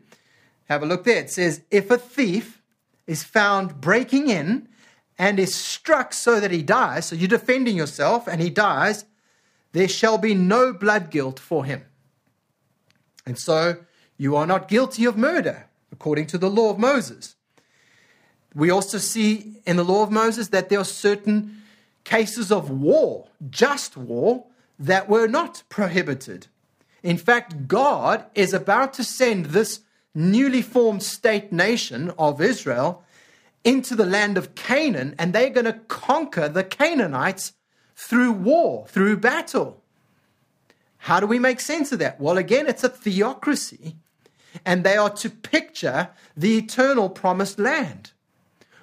Have 0.69 0.83
a 0.83 0.87
look 0.87 1.05
there. 1.05 1.19
It 1.19 1.31
says, 1.31 1.63
If 1.71 1.91
a 1.91 1.99
thief 1.99 2.63
is 3.07 3.25
found 3.25 3.81
breaking 3.81 4.29
in 4.29 4.69
and 5.19 5.39
is 5.39 5.55
struck 5.55 6.13
so 6.13 6.41
that 6.41 6.51
he 6.51 6.63
dies, 6.63 7.07
so 7.07 7.17
you're 7.17 7.29
defending 7.29 7.77
yourself 7.77 8.29
and 8.29 8.41
he 8.41 8.51
dies, 8.51 9.05
there 9.73 9.89
shall 9.89 10.19
be 10.19 10.35
no 10.35 10.73
blood 10.73 11.11
guilt 11.11 11.41
for 11.41 11.65
him. 11.65 11.85
And 13.27 13.39
so 13.39 13.79
you 14.17 14.37
are 14.37 14.47
not 14.47 14.69
guilty 14.69 15.05
of 15.05 15.17
murder, 15.17 15.69
according 15.91 16.27
to 16.29 16.39
the 16.39 16.51
law 16.51 16.71
of 16.71 16.79
Moses. 16.79 17.37
We 18.55 18.71
also 18.71 18.99
see 18.99 19.61
in 19.67 19.77
the 19.77 19.85
law 19.85 20.03
of 20.03 20.11
Moses 20.11 20.49
that 20.49 20.69
there 20.69 20.81
are 20.81 20.85
certain 20.85 21.63
cases 22.05 22.53
of 22.53 22.71
war, 22.71 23.29
just 23.51 23.97
war, 23.97 24.47
that 24.83 25.09
were 25.09 25.29
not 25.29 25.63
prohibited. 25.69 26.49
In 27.05 27.17
fact, 27.17 27.69
God 27.69 28.25
is 28.35 28.53
about 28.53 28.93
to 28.95 29.05
send 29.05 29.47
this 29.47 29.81
newly 30.13 30.61
formed 30.61 31.05
state 31.05 31.53
nation 31.53 32.13
of 32.19 32.41
Israel 32.41 33.05
into 33.65 33.95
the 33.95 34.05
land 34.05 34.37
of 34.37 34.57
Canaan, 34.57 35.15
and 35.19 35.33
they're 35.33 35.51
going 35.51 35.67
to 35.67 35.81
conquer 35.87 36.49
the 36.49 36.65
Canaanites 36.65 37.53
through 37.95 38.33
war, 38.33 38.87
through 38.89 39.19
battle. 39.19 39.81
How 40.99 41.21
do 41.21 41.27
we 41.27 41.39
make 41.39 41.61
sense 41.61 41.93
of 41.93 42.01
that? 42.01 42.21
Well, 42.21 42.37
again, 42.37 42.67
it's 42.67 42.83
a 42.83 42.89
theocracy, 42.89 43.97
and 44.65 44.83
they 44.83 44.97
are 44.97 45.11
to 45.11 45.31
picture 45.31 46.09
the 46.37 46.59
eternal 46.59 47.09
promised 47.09 47.61
land, 47.61 48.11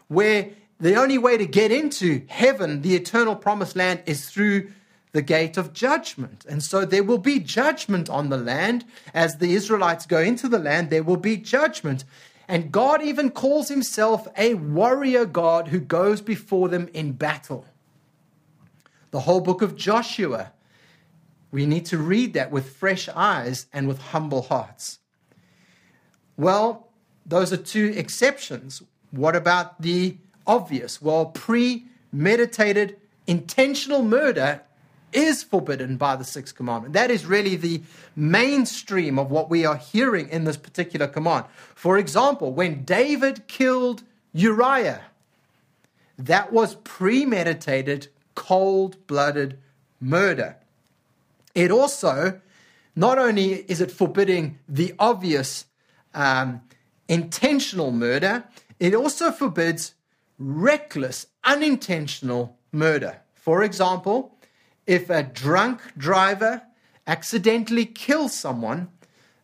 where 0.07 0.51
the 0.79 0.95
only 0.95 1.17
way 1.17 1.37
to 1.37 1.45
get 1.45 1.73
into 1.73 2.23
heaven, 2.29 2.83
the 2.83 2.95
eternal 2.95 3.35
promised 3.35 3.75
land, 3.75 4.01
is 4.05 4.29
through 4.29 4.71
the 5.11 5.21
gate 5.21 5.57
of 5.57 5.73
judgment. 5.73 6.45
And 6.47 6.61
so 6.61 6.85
there 6.85 7.03
will 7.03 7.17
be 7.17 7.39
judgment 7.39 8.09
on 8.09 8.29
the 8.29 8.37
land. 8.37 8.85
As 9.13 9.37
the 9.37 9.53
Israelites 9.53 10.05
go 10.05 10.19
into 10.19 10.47
the 10.47 10.59
land, 10.59 10.89
there 10.89 11.03
will 11.03 11.17
be 11.17 11.37
judgment. 11.37 12.03
And 12.47 12.71
God 12.71 13.01
even 13.01 13.31
calls 13.31 13.69
himself 13.69 14.27
a 14.37 14.53
warrior 14.55 15.25
God 15.25 15.69
who 15.69 15.79
goes 15.79 16.21
before 16.21 16.67
them 16.69 16.89
in 16.93 17.13
battle. 17.13 17.65
The 19.11 19.21
whole 19.21 19.41
book 19.41 19.61
of 19.61 19.75
Joshua, 19.75 20.51
we 21.51 21.65
need 21.65 21.85
to 21.87 21.97
read 21.97 22.33
that 22.33 22.51
with 22.51 22.75
fresh 22.75 23.09
eyes 23.09 23.65
and 23.73 23.87
with 23.87 23.99
humble 23.99 24.43
hearts. 24.43 24.99
Well, 26.37 26.89
those 27.25 27.51
are 27.51 27.57
two 27.57 27.93
exceptions. 27.95 28.83
What 29.11 29.35
about 29.35 29.81
the 29.81 30.17
obvious? 30.45 31.01
Well, 31.01 31.27
premeditated 31.27 32.97
intentional 33.27 34.03
murder 34.03 34.61
is 35.13 35.43
forbidden 35.43 35.97
by 35.97 36.15
the 36.15 36.23
sixth 36.23 36.55
commandment. 36.55 36.93
That 36.93 37.11
is 37.11 37.25
really 37.25 37.55
the 37.55 37.81
mainstream 38.15 39.17
of 39.17 39.31
what 39.31 39.49
we 39.49 39.65
are 39.65 39.77
hearing 39.77 40.29
in 40.29 40.43
this 40.43 40.57
particular 40.57 41.07
command. 41.07 41.45
For 41.75 41.97
example, 41.97 42.53
when 42.53 42.83
David 42.83 43.47
killed 43.47 44.03
Uriah, 44.33 45.01
that 46.17 46.51
was 46.51 46.75
premeditated, 46.75 48.07
cold 48.35 49.07
blooded 49.07 49.57
murder. 49.99 50.57
It 51.55 51.71
also, 51.71 52.39
not 52.95 53.17
only 53.17 53.65
is 53.67 53.81
it 53.81 53.91
forbidding 53.91 54.59
the 54.67 54.93
obvious 54.99 55.65
um, 56.13 56.61
intentional 57.07 57.91
murder, 57.91 58.43
it 58.79 58.93
also 58.93 59.31
forbids 59.31 59.93
reckless, 60.37 61.27
unintentional 61.43 62.57
murder. 62.71 63.21
For 63.35 63.63
example, 63.63 64.35
if 64.89 65.07
a 65.11 65.21
drunk 65.21 65.81
driver 65.95 66.63
accidentally 67.05 67.85
kills 67.85 68.33
someone, 68.33 68.89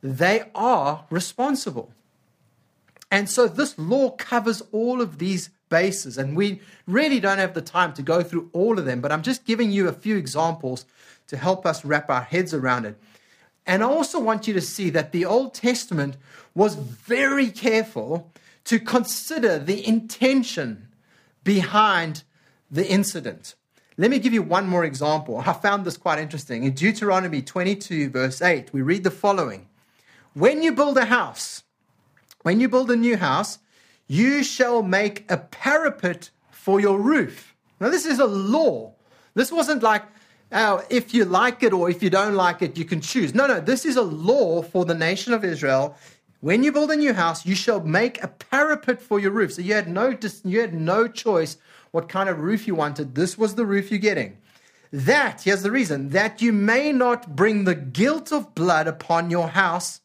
they 0.01 0.49
are 0.55 1.05
responsible. 1.11 1.91
And 3.11 3.29
so 3.29 3.47
this 3.47 3.77
law 3.77 4.09
covers 4.09 4.63
all 4.71 5.01
of 5.01 5.19
these 5.19 5.51
bases, 5.69 6.17
and 6.17 6.35
we 6.35 6.61
really 6.87 7.19
don't 7.19 7.37
have 7.37 7.53
the 7.53 7.61
time 7.61 7.93
to 7.93 8.01
go 8.01 8.23
through 8.23 8.49
all 8.53 8.79
of 8.79 8.85
them, 8.85 9.01
but 9.01 9.11
I'm 9.11 9.21
just 9.21 9.45
giving 9.45 9.69
you 9.69 9.87
a 9.87 9.93
few 9.93 10.17
examples 10.17 10.87
to 11.27 11.37
help 11.37 11.63
us 11.63 11.85
wrap 11.85 12.09
our 12.09 12.23
heads 12.23 12.51
around 12.51 12.85
it. 12.85 12.97
And 13.67 13.83
I 13.83 13.85
also 13.85 14.19
want 14.19 14.47
you 14.47 14.53
to 14.55 14.61
see 14.61 14.89
that 14.89 15.11
the 15.11 15.25
Old 15.25 15.53
Testament 15.53 16.17
was 16.55 16.73
very 16.73 17.51
careful 17.51 18.31
to 18.63 18.79
consider 18.79 19.59
the 19.59 19.87
intention 19.87 20.87
behind 21.43 22.23
the 22.71 22.87
incident. 22.89 23.53
Let 23.97 24.11
me 24.11 24.19
give 24.19 24.33
you 24.33 24.41
one 24.41 24.67
more 24.67 24.83
example. 24.83 25.41
I 25.45 25.53
found 25.53 25.85
this 25.85 25.95
quite 25.95 26.19
interesting. 26.19 26.65
In 26.65 26.73
Deuteronomy 26.73 27.41
22, 27.41 28.09
verse 28.09 28.41
8, 28.41 28.73
we 28.73 28.81
read 28.81 29.05
the 29.05 29.11
following 29.11 29.67
When 30.33 30.61
you 30.61 30.73
build 30.73 30.97
a 30.97 31.05
house, 31.05 31.63
when 32.41 32.59
you 32.59 32.67
build 32.67 32.91
a 32.91 32.95
new 32.95 33.15
house, 33.15 33.59
you 34.07 34.43
shall 34.43 34.83
make 34.83 35.29
a 35.31 35.37
parapet 35.37 36.29
for 36.51 36.81
your 36.81 36.99
roof. 36.99 37.55
Now, 37.79 37.89
this 37.89 38.05
is 38.05 38.19
a 38.19 38.25
law. 38.25 38.93
This 39.33 39.51
wasn't 39.51 39.81
like, 39.81 40.03
oh, 40.51 40.83
if 40.89 41.13
you 41.13 41.23
like 41.23 41.63
it 41.63 41.71
or 41.71 41.89
if 41.89 42.03
you 42.03 42.09
don't 42.09 42.35
like 42.35 42.61
it, 42.61 42.77
you 42.77 42.83
can 42.83 42.99
choose. 42.99 43.33
No, 43.33 43.47
no, 43.47 43.61
this 43.61 43.85
is 43.85 43.95
a 43.95 44.01
law 44.01 44.61
for 44.61 44.83
the 44.83 44.93
nation 44.93 45.33
of 45.33 45.45
Israel. 45.45 45.95
When 46.41 46.63
you 46.63 46.71
build 46.71 46.91
a 46.91 46.95
new 46.95 47.13
house, 47.13 47.45
you 47.45 47.55
shall 47.55 47.79
make 47.79 48.21
a 48.21 48.27
parapet 48.27 49.01
for 49.01 49.19
your 49.19 49.31
roof. 49.31 49.53
So 49.53 49.61
you 49.61 49.73
had 49.73 49.87
no, 49.87 50.17
you 50.43 50.59
had 50.59 50.73
no 50.73 51.07
choice 51.07 51.57
what 51.95 52.09
kind 52.09 52.27
of 52.27 52.41
roof 52.41 52.67
you 52.67 52.75
wanted. 52.75 53.15
This 53.15 53.37
was 53.37 53.55
the 53.55 53.65
roof 53.65 53.89
you're 53.89 53.97
getting. 53.97 54.37
That, 54.91 55.43
here's 55.43 55.63
the 55.63 55.71
reason, 55.71 56.09
that 56.09 56.41
you 56.41 56.51
may 56.51 56.91
not 56.91 57.37
bring 57.37 57.63
the 57.63 57.73
guilt 57.73 58.33
of 58.33 58.53
blood 58.53 58.85
upon 58.85 59.31
your 59.31 59.47
house 59.47 60.01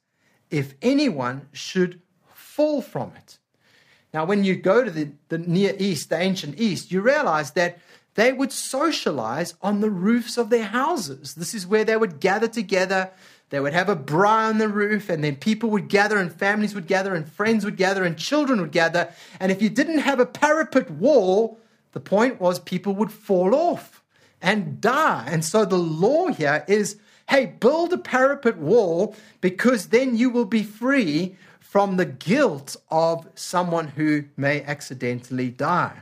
if 0.51 0.75
anyone 0.81 1.49
should 1.51 2.01
fall 2.33 2.81
from 2.81 3.11
it. 3.17 3.39
Now, 4.15 4.25
when 4.25 4.45
you 4.45 4.55
go 4.55 4.85
to 4.85 4.91
the, 4.91 5.11
the 5.31 5.39
Near 5.39 5.75
East, 5.81 6.11
the 6.11 6.19
ancient 6.21 6.61
East, 6.61 6.93
you 6.93 7.01
realize 7.01 7.51
that 7.53 7.81
they 8.15 8.33
would 8.33 8.53
socialize 8.53 9.55
on 9.61 9.81
the 9.81 9.91
roofs 9.91 10.39
of 10.39 10.49
their 10.51 10.67
houses. 10.67 11.35
This 11.35 11.55
is 11.55 11.67
where 11.67 11.85
they 11.85 11.97
would 11.97 12.21
gather 12.21 12.49
together. 12.49 13.11
They 13.51 13.59
would 13.59 13.73
have 13.73 13.89
a 13.89 13.97
braai 13.97 14.49
on 14.49 14.59
the 14.59 14.69
roof, 14.69 15.09
and 15.09 15.25
then 15.25 15.35
people 15.35 15.71
would 15.71 15.89
gather, 15.89 16.19
and 16.19 16.33
families 16.33 16.73
would 16.73 16.87
gather, 16.87 17.17
and 17.17 17.29
friends 17.29 17.65
would 17.65 17.77
gather, 17.77 18.05
and 18.05 18.17
children 18.17 18.61
would 18.61 18.71
gather. 18.71 19.13
And 19.41 19.51
if 19.51 19.61
you 19.61 19.71
didn't 19.71 19.99
have 19.99 20.21
a 20.21 20.27
parapet 20.27 20.89
wall, 20.89 21.59
the 21.93 22.01
point 22.01 22.41
was 22.41 22.59
people 22.59 22.95
would 22.95 23.13
fall 23.13 23.55
off 23.55 24.03
and 24.41 24.81
die. 24.81 25.27
And 25.29 25.45
so 25.45 25.65
the 25.65 25.79
law 25.79 26.29
here 26.29 26.65
is 26.69 26.97
hey, 27.29 27.47
build 27.47 27.93
a 27.93 27.99
parapet 27.99 28.59
wall 28.59 29.15
because 29.41 29.87
then 29.87 30.17
you 30.17 30.29
will 30.29 30.45
be 30.45 30.65
free 30.65 31.37
from 31.61 31.97
the 31.97 32.05
guilt 32.05 32.77
of 32.91 33.29
someone 33.37 33.87
who 33.87 34.25
may 34.37 34.61
accidentally 34.65 35.49
die. 35.49 36.01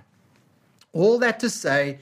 All 0.94 1.18
that 1.18 1.38
to 1.40 1.50
say 1.50 1.98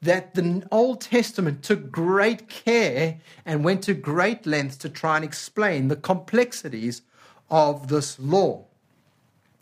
that 0.00 0.34
the 0.34 0.66
Old 0.72 1.02
Testament 1.02 1.62
took 1.62 1.90
great 1.90 2.48
care 2.48 3.20
and 3.44 3.62
went 3.62 3.82
to 3.84 3.92
great 3.92 4.46
lengths 4.46 4.78
to 4.78 4.88
try 4.88 5.16
and 5.16 5.24
explain 5.26 5.88
the 5.88 5.96
complexities 5.96 7.02
of 7.50 7.88
this 7.88 8.18
law. 8.18 8.64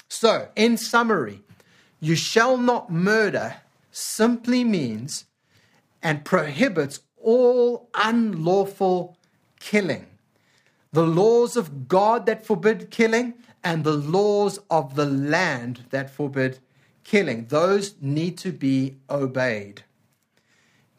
So, 0.08 0.48
in 0.54 0.76
summary, 0.76 1.42
you 1.98 2.14
shall 2.14 2.56
not 2.56 2.92
murder 2.92 3.56
simply 3.98 4.64
means 4.64 5.26
and 6.02 6.24
prohibits 6.24 7.00
all 7.16 7.90
unlawful 7.94 9.16
killing. 9.60 10.06
The 10.92 11.06
laws 11.06 11.56
of 11.56 11.88
God 11.88 12.26
that 12.26 12.46
forbid 12.46 12.90
killing 12.90 13.34
and 13.62 13.84
the 13.84 13.96
laws 13.96 14.58
of 14.70 14.94
the 14.94 15.04
land 15.04 15.84
that 15.90 16.10
forbid 16.10 16.60
killing. 17.04 17.46
Those 17.46 17.94
need 18.00 18.38
to 18.38 18.52
be 18.52 18.96
obeyed. 19.10 19.82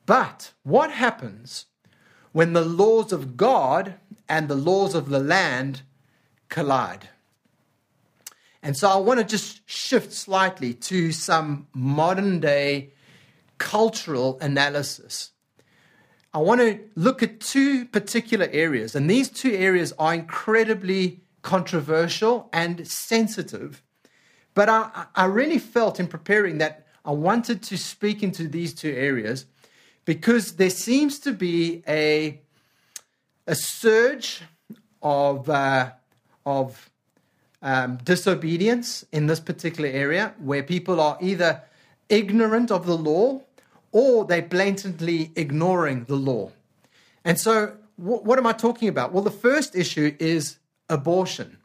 But 0.06 0.54
what 0.64 0.92
happens 0.92 1.66
when 2.32 2.54
the 2.54 2.66
laws 2.66 3.12
of 3.12 3.38
God 3.38 3.96
and 4.28 4.48
the 4.48 4.56
laws 4.56 4.94
of 4.94 5.10
the 5.10 5.20
land 5.20 5.84
collide? 6.50 7.10
And 8.62 8.76
so 8.76 8.90
I 8.90 8.98
want 8.98 9.20
to 9.20 9.26
just 9.26 9.68
shift 9.70 10.12
slightly 10.12 10.74
to 10.74 11.12
some 11.12 11.68
modern 11.74 12.40
day 12.40 12.92
cultural 13.58 14.38
analysis. 14.42 15.32
I 16.34 16.40
want 16.40 16.62
to 16.62 16.80
look 16.96 17.24
at 17.24 17.40
two 17.40 17.86
particular 17.86 18.48
areas, 18.52 18.96
and 18.96 19.10
these 19.10 19.30
two 19.30 19.52
areas 19.52 19.94
are 19.98 20.14
incredibly 20.14 21.22
controversial 21.42 22.50
and 22.54 22.88
sensitive. 22.88 23.82
But 24.54 24.70
I, 24.70 25.06
I 25.16 25.26
really 25.26 25.58
felt 25.58 26.00
in 26.00 26.08
preparing 26.08 26.58
that 26.60 26.86
I 27.06 27.12
wanted 27.12 27.64
to 27.64 27.78
speak 27.78 28.22
into 28.22 28.48
these 28.48 28.74
two 28.74 28.92
areas 28.92 29.46
because 30.06 30.58
there 30.58 30.70
seems 30.70 31.20
to 31.20 31.32
be 31.32 31.84
a, 31.88 32.42
a 33.48 33.56
surge 33.56 34.42
of, 35.02 35.50
uh, 35.50 35.92
of 36.46 36.90
um, 37.62 37.98
disobedience 37.98 39.06
in 39.12 39.28
this 39.28 39.40
particular 39.40 39.90
area 39.90 40.34
where 40.40 40.64
people 40.64 41.00
are 41.00 41.18
either 41.22 41.62
ignorant 42.08 42.72
of 42.72 42.86
the 42.86 42.98
law 42.98 43.42
or 43.92 44.26
they're 44.26 44.42
blatantly 44.42 45.32
ignoring 45.36 46.06
the 46.06 46.16
law. 46.16 46.52
And 47.26 47.40
so, 47.40 47.76
wh- 47.98 48.24
what 48.24 48.38
am 48.38 48.48
I 48.48 48.54
talking 48.54 48.88
about? 48.88 49.12
Well, 49.12 49.24
the 49.24 49.32
first 49.32 49.76
issue 49.76 50.16
is 50.20 50.58
abortion. 50.90 51.58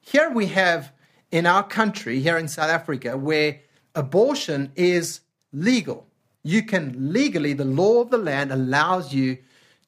Here 0.00 0.30
we 0.30 0.46
have 0.46 0.92
in 1.30 1.46
our 1.46 1.62
country, 1.62 2.20
here 2.20 2.36
in 2.36 2.48
South 2.48 2.70
Africa, 2.70 3.16
where 3.16 3.60
abortion 3.94 4.72
is 4.76 5.20
legal. 5.52 6.06
You 6.42 6.62
can 6.62 7.12
legally, 7.12 7.52
the 7.52 7.64
law 7.64 8.00
of 8.00 8.10
the 8.10 8.18
land 8.18 8.52
allows 8.52 9.12
you 9.12 9.38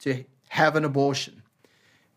to 0.01 0.25
have 0.49 0.77
an 0.77 0.85
abortion. 0.85 1.43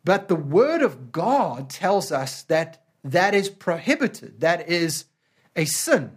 But 0.04 0.28
the 0.28 0.36
word 0.36 0.82
of 0.82 1.12
God 1.12 1.70
tells 1.70 2.12
us 2.12 2.44
that 2.44 2.87
that 3.12 3.34
is 3.34 3.50
prohibited. 3.50 4.42
That 4.42 4.68
is 4.70 5.06
a 5.56 5.66
sin. 5.66 6.12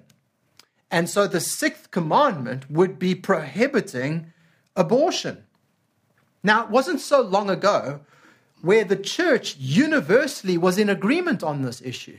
And 0.91 1.09
so 1.09 1.27
the 1.27 1.41
sixth 1.41 1.91
commandment 1.91 2.71
would 2.71 2.99
be 2.99 3.15
prohibiting 3.15 4.33
abortion. 4.75 5.45
Now, 6.43 6.65
it 6.65 6.71
wasn't 6.71 7.01
so 7.01 7.21
long 7.21 7.49
ago 7.49 8.01
where 8.63 8.85
the 8.85 8.97
church 8.97 9.57
universally 9.57 10.59
was 10.59 10.79
in 10.79 10.89
agreement 10.89 11.43
on 11.43 11.63
this 11.63 11.81
issue. 11.81 12.19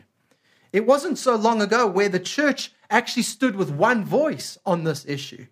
It 0.72 0.86
wasn't 0.86 1.18
so 1.18 1.36
long 1.36 1.62
ago 1.62 1.86
where 1.86 2.10
the 2.10 2.20
church 2.20 2.72
actually 2.90 3.24
stood 3.24 3.56
with 3.56 3.70
one 3.70 4.06
voice 4.06 4.58
on 4.66 4.84
this 4.84 5.06
issue. 5.06 5.48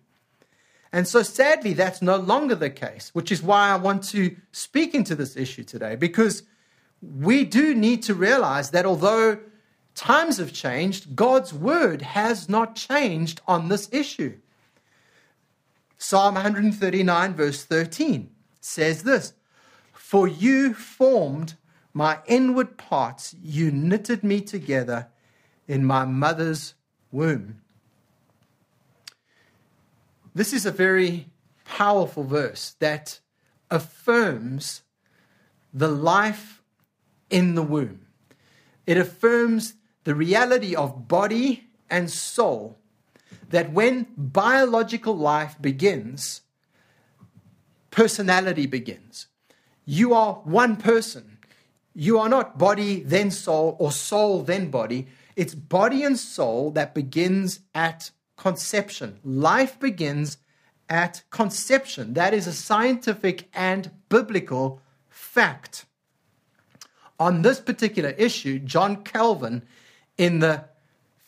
And 0.92 1.06
so 1.06 1.22
sadly, 1.22 1.74
that's 1.74 2.02
no 2.02 2.16
longer 2.16 2.54
the 2.54 2.70
case, 2.70 3.10
which 3.12 3.30
is 3.30 3.42
why 3.42 3.68
I 3.68 3.76
want 3.76 4.02
to 4.04 4.34
speak 4.50 4.94
into 4.94 5.14
this 5.14 5.36
issue 5.36 5.62
today, 5.62 5.94
because 5.94 6.42
we 7.02 7.44
do 7.44 7.74
need 7.74 8.02
to 8.04 8.14
realize 8.14 8.70
that 8.70 8.86
although 8.86 9.38
times 9.94 10.38
have 10.38 10.52
changed, 10.52 11.16
God's 11.16 11.52
word 11.52 12.02
has 12.02 12.48
not 12.48 12.76
changed 12.76 13.40
on 13.46 13.68
this 13.68 13.88
issue. 13.92 14.36
Psalm 15.98 16.34
139, 16.34 17.34
verse 17.34 17.64
13 17.64 18.30
says 18.60 19.02
this 19.02 19.34
For 19.92 20.28
you 20.28 20.74
formed 20.74 21.54
my 21.92 22.18
inward 22.26 22.76
parts, 22.78 23.34
you 23.42 23.70
knitted 23.70 24.22
me 24.22 24.40
together 24.40 25.08
in 25.66 25.84
my 25.84 26.04
mother's 26.04 26.74
womb. 27.10 27.60
This 30.34 30.52
is 30.52 30.64
a 30.64 30.70
very 30.70 31.28
powerful 31.64 32.24
verse 32.24 32.76
that 32.78 33.20
affirms 33.70 34.82
the 35.72 35.88
life 35.88 36.59
in 37.30 37.54
the 37.54 37.62
womb. 37.62 38.06
It 38.86 38.96
affirms 38.96 39.74
the 40.04 40.14
reality 40.14 40.74
of 40.74 41.08
body 41.08 41.68
and 41.88 42.10
soul 42.10 42.78
that 43.50 43.72
when 43.72 44.06
biological 44.16 45.16
life 45.16 45.56
begins, 45.60 46.42
personality 47.90 48.66
begins. 48.66 49.26
You 49.84 50.14
are 50.14 50.34
one 50.44 50.76
person. 50.76 51.38
You 51.94 52.18
are 52.18 52.28
not 52.28 52.58
body, 52.58 53.00
then 53.00 53.30
soul, 53.30 53.76
or 53.80 53.90
soul, 53.90 54.42
then 54.42 54.70
body. 54.70 55.08
It's 55.34 55.54
body 55.54 56.04
and 56.04 56.18
soul 56.18 56.70
that 56.72 56.94
begins 56.94 57.60
at 57.74 58.10
conception. 58.36 59.18
Life 59.24 59.78
begins 59.80 60.38
at 60.88 61.22
conception. 61.30 62.14
That 62.14 62.34
is 62.34 62.46
a 62.46 62.52
scientific 62.52 63.48
and 63.52 63.90
biblical 64.08 64.80
fact. 65.08 65.86
On 67.20 67.42
this 67.42 67.60
particular 67.60 68.10
issue, 68.16 68.58
John 68.58 69.04
Calvin, 69.04 69.62
in 70.16 70.38
the 70.38 70.64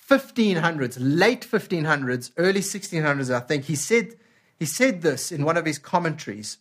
1500s, 0.09 0.97
late 0.99 1.47
1500s, 1.49 2.33
early 2.39 2.61
1600s, 2.61 3.33
I 3.33 3.41
think, 3.41 3.65
he 3.65 3.77
said, 3.77 4.17
he 4.59 4.65
said 4.65 5.03
this 5.03 5.31
in 5.31 5.45
one 5.45 5.59
of 5.59 5.67
his 5.67 5.79
commentaries. 5.79 6.57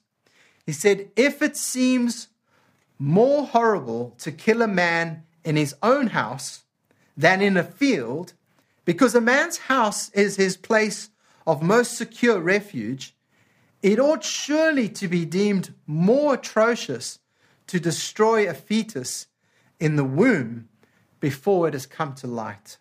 He 0.66 0.74
said, 0.74 1.10
If 1.16 1.42
it 1.42 1.56
seems 1.56 2.28
more 3.00 3.46
horrible 3.46 4.16
to 4.20 4.34
kill 4.34 4.62
a 4.62 4.68
man 4.68 5.24
in 5.46 5.56
his 5.56 5.76
own 5.82 6.08
house 6.08 6.64
than 7.16 7.42
in 7.42 7.56
a 7.56 7.64
field, 7.64 8.34
because 8.84 9.16
a 9.16 9.22
man's 9.22 9.58
house 9.58 10.10
is 10.10 10.36
his 10.36 10.58
place 10.58 11.10
of 11.48 11.64
most 11.64 11.98
secure 11.98 12.40
refuge, 12.40 13.16
it 13.82 13.98
ought 13.98 14.26
surely 14.26 14.90
to 14.90 15.08
be 15.08 15.24
deemed 15.24 15.74
more 15.88 16.34
atrocious 16.34 17.20
to 17.72 17.80
destroy 17.80 18.50
a 18.50 18.54
fetus 18.54 19.28
in 19.80 19.96
the 19.96 20.04
womb 20.04 20.68
before 21.22 21.70
it 21.70 21.74
has 21.74 21.86
come 21.86 22.14
to 22.14 22.28
light. 22.28 22.78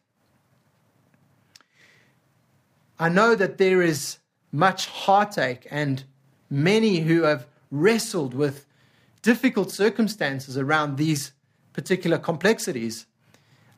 I 2.98 3.08
know 3.08 3.36
that 3.36 3.58
there 3.58 3.82
is 3.82 4.18
much 4.50 4.86
heartache 4.86 5.64
and 5.70 6.02
many 6.50 6.98
who 7.02 7.22
have 7.22 7.46
wrestled 7.70 8.34
with 8.34 8.66
difficult 9.22 9.70
circumstances 9.70 10.58
around 10.58 10.96
these 10.96 11.30
particular 11.72 12.18
complexities 12.18 13.06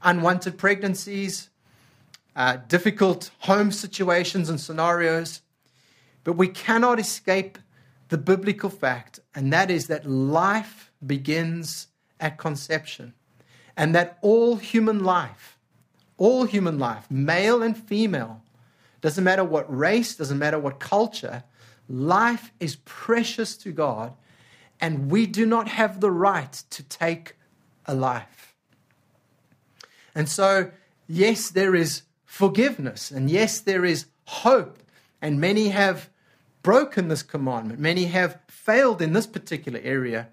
unwanted 0.03 0.57
pregnancies, 0.57 1.51
uh, 2.35 2.57
difficult 2.69 3.31
home 3.41 3.71
situations 3.71 4.49
and 4.49 4.59
scenarios. 4.59 5.43
But 6.25 6.33
we 6.33 6.49
cannot 6.49 6.99
escape 6.99 7.59
the 8.09 8.17
biblical 8.17 8.71
fact, 8.71 9.21
and 9.35 9.53
that 9.53 9.71
is 9.71 9.89
that 9.89 10.09
life 10.09 10.92
begins 11.07 11.89
at 12.21 12.39
conception, 12.39 13.15
and 13.77 13.95
that 13.95 14.19
all 14.21 14.57
human 14.57 15.03
life, 15.03 15.59
all 16.17 16.45
human 16.45 16.79
life, 16.79 17.11
male 17.11 17.63
and 17.63 17.77
female, 17.77 18.43
doesn't 19.01 19.25
matter 19.25 19.45
what 19.45 19.75
race, 19.75 20.15
doesn't 20.15 20.39
matter 20.39 20.59
what 20.59 20.79
culture, 20.79 21.43
life 21.89 22.53
is 22.61 22.77
precious 22.85 23.57
to 23.57 23.73
God, 23.73 24.15
and 24.81 25.11
we 25.11 25.27
do 25.27 25.45
not 25.47 25.69
have 25.69 26.01
the 26.01 26.11
right 26.11 26.53
to 26.71 26.83
take 26.85 27.37
a 27.87 27.95
life. 27.95 28.55
And 30.15 30.29
so, 30.29 30.71
yes, 31.09 31.51
there 31.51 31.75
is 31.75 32.03
forgiveness, 32.25 33.11
and 33.11 33.31
yes, 33.31 33.61
there 33.61 33.85
is 33.85 34.07
hope, 34.27 34.79
and 35.21 35.41
many 35.41 35.69
have 35.69 36.09
broken 36.63 37.09
this 37.09 37.23
commandment, 37.23 37.81
many 37.81 38.05
have 38.05 38.39
failed 38.49 39.03
in 39.03 39.13
this 39.13 39.27
particular 39.27 39.81
area. 39.83 40.29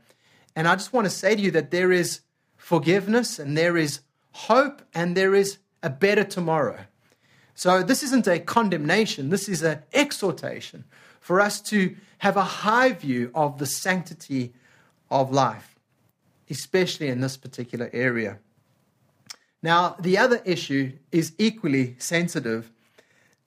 And 0.55 0.67
I 0.67 0.75
just 0.75 0.93
want 0.93 1.05
to 1.05 1.11
say 1.11 1.35
to 1.35 1.41
you 1.41 1.51
that 1.51 1.71
there 1.71 1.91
is 1.91 2.21
forgiveness, 2.57 3.39
and 3.39 3.57
there 3.57 3.77
is 3.77 4.01
hope, 4.31 4.81
and 4.93 5.15
there 5.15 5.33
is 5.33 5.57
a 5.81 5.89
better 5.89 6.23
tomorrow. 6.23 6.79
So, 7.55 7.83
this 7.83 8.03
isn't 8.03 8.27
a 8.27 8.39
condemnation, 8.39 9.29
this 9.29 9.49
is 9.49 9.63
an 9.63 9.83
exhortation 9.93 10.85
for 11.19 11.41
us 11.41 11.61
to 11.61 11.95
have 12.19 12.37
a 12.37 12.43
high 12.43 12.93
view 12.93 13.31
of 13.35 13.57
the 13.57 13.65
sanctity 13.65 14.53
of 15.11 15.31
life, 15.31 15.75
especially 16.49 17.07
in 17.07 17.21
this 17.21 17.37
particular 17.37 17.89
area. 17.93 18.39
Now, 19.61 19.95
the 19.99 20.17
other 20.17 20.41
issue 20.45 20.93
is 21.11 21.33
equally 21.37 21.95
sensitive, 21.99 22.71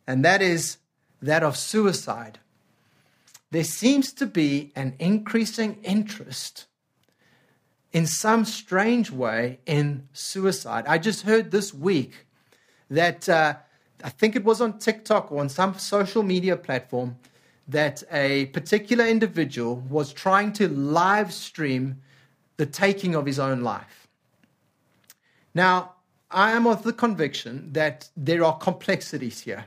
and 0.06 0.24
that 0.24 0.42
is 0.42 0.78
that 1.20 1.42
of 1.42 1.56
suicide. 1.56 2.38
There 3.50 3.64
seems 3.64 4.12
to 4.14 4.26
be 4.26 4.72
an 4.74 4.94
increasing 4.98 5.78
interest 5.82 6.66
in 7.92 8.06
some 8.06 8.44
strange 8.44 9.10
way 9.10 9.58
in 9.66 10.08
suicide. 10.12 10.84
I 10.86 10.98
just 10.98 11.22
heard 11.22 11.50
this 11.50 11.74
week 11.74 12.26
that 12.90 13.28
uh, 13.28 13.54
I 14.02 14.08
think 14.08 14.34
it 14.36 14.44
was 14.44 14.60
on 14.60 14.78
TikTok 14.78 15.30
or 15.30 15.40
on 15.40 15.48
some 15.48 15.78
social 15.78 16.22
media 16.22 16.56
platform 16.56 17.16
that 17.68 18.02
a 18.10 18.46
particular 18.46 19.06
individual 19.06 19.76
was 19.88 20.12
trying 20.12 20.52
to 20.54 20.68
live 20.68 21.32
stream 21.32 22.00
the 22.56 22.66
taking 22.66 23.14
of 23.14 23.26
his 23.26 23.38
own 23.38 23.62
life. 23.62 24.08
Now, 25.54 25.92
I 26.30 26.52
am 26.52 26.66
of 26.66 26.82
the 26.82 26.92
conviction 26.92 27.72
that 27.72 28.08
there 28.16 28.44
are 28.44 28.56
complexities 28.56 29.40
here. 29.40 29.66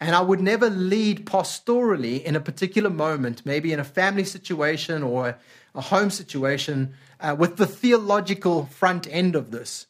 And 0.00 0.16
I 0.16 0.22
would 0.22 0.40
never 0.40 0.70
lead 0.70 1.26
pastorally 1.26 2.22
in 2.22 2.34
a 2.34 2.40
particular 2.40 2.88
moment, 2.88 3.44
maybe 3.44 3.72
in 3.72 3.78
a 3.78 3.84
family 3.84 4.24
situation 4.24 5.02
or 5.02 5.38
a 5.74 5.80
home 5.82 6.10
situation, 6.10 6.94
uh, 7.20 7.36
with 7.38 7.56
the 7.58 7.66
theological 7.66 8.64
front 8.66 9.06
end 9.10 9.36
of 9.36 9.50
this. 9.50 9.86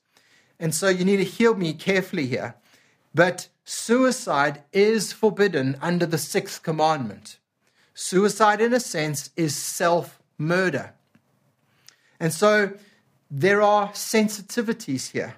And 0.59 0.75
so 0.75 0.89
you 0.89 1.05
need 1.05 1.19
to 1.19 1.25
hear 1.25 1.55
me 1.55 1.73
carefully 1.73 2.27
here. 2.27 2.57
But 3.15 3.49
suicide 3.65 4.63
is 4.73 5.13
forbidden 5.13 5.79
under 5.81 6.07
the 6.07 6.19
sixth 6.19 6.63
commandment. 6.63 7.39
Suicide, 7.95 8.61
in 8.61 8.75
a 8.75 8.81
sense, 8.81 9.31
is 9.37 9.57
self 9.57 10.21
murder. 10.37 10.93
And 12.19 12.35
so 12.35 12.73
there 13.31 13.63
are 13.63 13.91
sensitivities 13.91 15.13
here. 15.13 15.37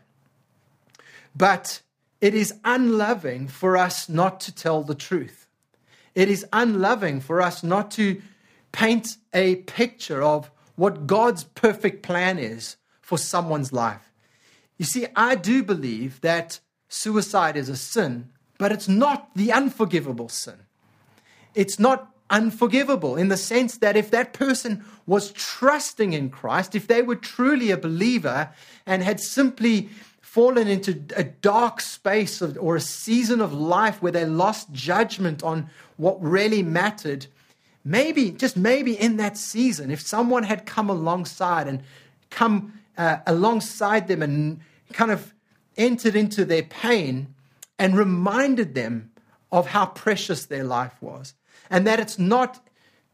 But 1.37 1.82
it 2.22 2.35
is 2.35 2.54
unloving 2.64 3.48
for 3.48 3.76
us 3.76 4.08
not 4.08 4.40
to 4.40 4.54
tell 4.54 4.85
the 4.85 4.94
truth. 4.94 5.48
It 6.14 6.30
is 6.30 6.46
unloving 6.52 7.20
for 7.20 7.42
us 7.42 7.64
not 7.64 7.90
to 7.92 8.22
paint 8.70 9.16
a 9.35 9.56
picture 9.56 10.22
of 10.22 10.50
what 10.76 11.08
God's 11.08 11.44
perfect 11.44 12.02
plan 12.02 12.38
is 12.38 12.76
for 13.00 13.18
someone's 13.18 13.72
life. 13.72 14.12
You 14.78 14.85
see, 14.85 15.06
I 15.16 15.35
do 15.35 15.64
believe 15.64 16.20
that 16.20 16.61
suicide 16.88 17.56
is 17.56 17.68
a 17.68 17.76
sin, 17.76 18.30
but 18.56 18.70
it's 18.70 18.88
not 18.88 19.35
the 19.35 19.52
unforgivable 19.52 20.28
sin. 20.28 20.61
It's 21.56 21.80
not 21.80 22.14
unforgivable 22.30 23.16
in 23.16 23.28
the 23.28 23.37
sense 23.37 23.78
that 23.78 23.96
if 23.96 24.11
that 24.12 24.32
person 24.32 24.85
was 25.06 25.32
trusting 25.32 26.12
in 26.12 26.30
Christ, 26.30 26.76
if 26.76 26.87
they 26.87 27.02
were 27.02 27.16
truly 27.16 27.72
a 27.72 27.76
believer 27.76 28.50
and 28.87 29.02
had 29.02 29.20
simply 29.20 29.90
fallen 30.33 30.66
into 30.66 30.99
a 31.14 31.23
dark 31.23 31.79
space 31.79 32.40
of, 32.40 32.57
or 32.59 32.75
a 32.75 32.81
season 32.81 33.42
of 33.42 33.53
life 33.53 34.01
where 34.01 34.11
they 34.12 34.25
lost 34.25 34.73
judgment 34.73 35.42
on 35.42 35.68
what 35.99 36.16
really 36.23 36.62
mattered, 36.62 37.27
maybe, 37.85 38.31
just 38.31 38.57
maybe 38.57 38.99
in 38.99 39.18
that 39.18 39.37
season, 39.37 39.90
if 39.90 40.01
someone 40.01 40.42
had 40.42 40.64
come 40.64 40.88
alongside 40.88 41.68
and 41.68 41.83
come 42.31 42.73
uh, 42.97 43.18
alongside 43.27 44.09
them 44.09 44.23
and 44.23 44.61
kind 44.95 45.11
of 45.11 45.35
entered 45.77 46.16
into 46.16 46.47
their 46.47 46.62
pain 46.62 47.35
and 47.79 47.95
reminded 47.95 48.75
them 48.75 49.11
of 49.51 49.66
how 49.66 49.85
precious 49.85 50.47
their 50.47 50.64
life 50.64 50.95
was. 51.03 51.35
And 51.68 51.87
that 51.87 52.01
it's 52.01 52.18
not 52.18 52.66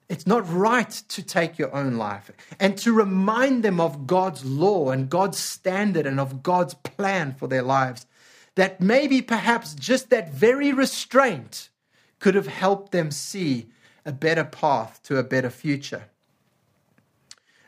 it's 0.08 0.26
not 0.26 0.50
right 0.50 0.90
to 0.90 1.22
take 1.22 1.58
your 1.58 1.74
own 1.74 1.96
life 1.96 2.30
and 2.58 2.78
to 2.78 2.92
remind 2.92 3.62
them 3.62 3.78
of 3.78 4.06
God's 4.06 4.44
law 4.44 4.90
and 4.90 5.10
God's 5.10 5.38
standard 5.38 6.06
and 6.06 6.18
of 6.18 6.42
God's 6.42 6.74
plan 6.74 7.34
for 7.34 7.46
their 7.46 7.62
lives 7.62 8.06
that 8.54 8.80
maybe 8.80 9.22
perhaps 9.22 9.74
just 9.74 10.10
that 10.10 10.32
very 10.32 10.72
restraint 10.72 11.68
could 12.18 12.34
have 12.34 12.46
helped 12.46 12.90
them 12.90 13.10
see 13.10 13.68
a 14.04 14.12
better 14.12 14.44
path 14.44 15.00
to 15.04 15.18
a 15.18 15.22
better 15.22 15.50
future. 15.50 16.04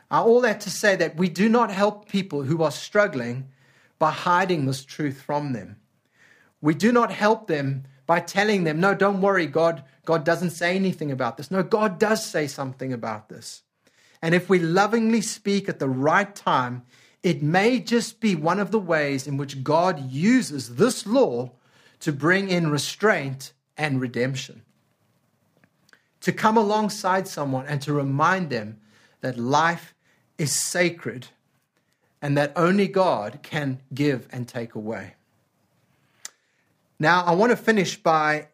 All 0.09 0.41
that 0.41 0.59
to 0.61 0.69
say 0.69 0.95
that 0.97 1.15
we 1.15 1.29
do 1.29 1.47
not 1.47 1.71
help 1.71 2.09
people 2.09 2.43
who 2.43 2.61
are 2.63 2.71
struggling 2.71 3.47
by 3.99 4.11
hiding 4.11 4.65
this 4.65 4.83
truth 4.83 5.21
from 5.21 5.53
them. 5.53 5.77
We 6.59 6.73
do 6.73 6.91
not 6.91 7.11
help 7.11 7.47
them 7.47 7.85
by 8.05 8.19
telling 8.19 8.63
them, 8.63 8.79
no, 8.79 8.93
don't 8.93 9.21
worry, 9.21 9.47
God, 9.47 9.83
God 10.05 10.23
doesn't 10.23 10.51
say 10.51 10.75
anything 10.75 11.11
about 11.11 11.37
this. 11.37 11.51
No, 11.51 11.63
God 11.63 11.99
does 11.99 12.25
say 12.25 12.47
something 12.47 12.91
about 12.91 13.29
this. 13.29 13.63
And 14.21 14.35
if 14.35 14.49
we 14.49 14.59
lovingly 14.59 15.21
speak 15.21 15.67
at 15.69 15.79
the 15.79 15.89
right 15.89 16.33
time, 16.35 16.83
it 17.23 17.41
may 17.41 17.79
just 17.79 18.19
be 18.19 18.35
one 18.35 18.59
of 18.59 18.71
the 18.71 18.79
ways 18.79 19.27
in 19.27 19.37
which 19.37 19.63
God 19.63 20.11
uses 20.11 20.75
this 20.75 21.05
law 21.05 21.51
to 21.99 22.11
bring 22.11 22.49
in 22.49 22.71
restraint 22.71 23.53
and 23.77 24.01
redemption. 24.01 24.63
To 26.21 26.31
come 26.31 26.57
alongside 26.57 27.27
someone 27.27 27.65
and 27.67 27.81
to 27.83 27.93
remind 27.93 28.49
them 28.49 28.79
that 29.21 29.37
life 29.37 29.93
is 30.37 30.51
sacred 30.51 31.27
and 32.21 32.37
that 32.37 32.53
only 32.55 32.87
God 32.87 33.39
can 33.41 33.81
give 33.93 34.27
and 34.31 34.47
take 34.47 34.75
away. 34.75 35.15
Now, 37.01 37.23
I 37.23 37.31
want 37.31 37.49
to 37.49 37.55
finish 37.55 37.97
by 37.97 38.49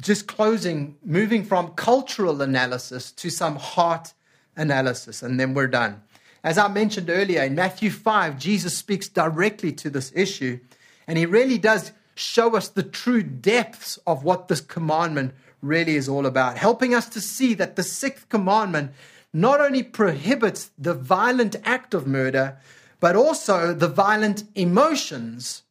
just 0.00 0.26
closing, 0.26 0.96
moving 1.04 1.44
from 1.44 1.74
cultural 1.74 2.40
analysis 2.40 3.12
to 3.12 3.28
some 3.28 3.56
heart 3.56 4.14
analysis, 4.56 5.22
and 5.22 5.38
then 5.38 5.52
we're 5.52 5.66
done. 5.66 6.00
As 6.42 6.56
I 6.56 6.68
mentioned 6.68 7.10
earlier, 7.10 7.42
in 7.42 7.54
Matthew 7.54 7.90
5, 7.90 8.38
Jesus 8.38 8.74
speaks 8.74 9.06
directly 9.06 9.70
to 9.72 9.90
this 9.90 10.10
issue, 10.14 10.60
and 11.06 11.18
he 11.18 11.26
really 11.26 11.58
does 11.58 11.92
show 12.14 12.56
us 12.56 12.68
the 12.68 12.82
true 12.82 13.22
depths 13.22 13.98
of 14.06 14.24
what 14.24 14.48
this 14.48 14.62
commandment 14.62 15.34
really 15.60 15.96
is 15.96 16.08
all 16.08 16.24
about, 16.24 16.56
helping 16.56 16.94
us 16.94 17.06
to 17.10 17.20
see 17.20 17.52
that 17.52 17.76
the 17.76 17.82
sixth 17.82 18.30
commandment 18.30 18.92
not 19.30 19.60
only 19.60 19.82
prohibits 19.82 20.70
the 20.78 20.94
violent 20.94 21.56
act 21.64 21.92
of 21.92 22.06
murder, 22.06 22.56
but 22.98 23.14
also 23.14 23.74
the 23.74 23.88
violent 23.88 24.44
emotions 24.54 25.64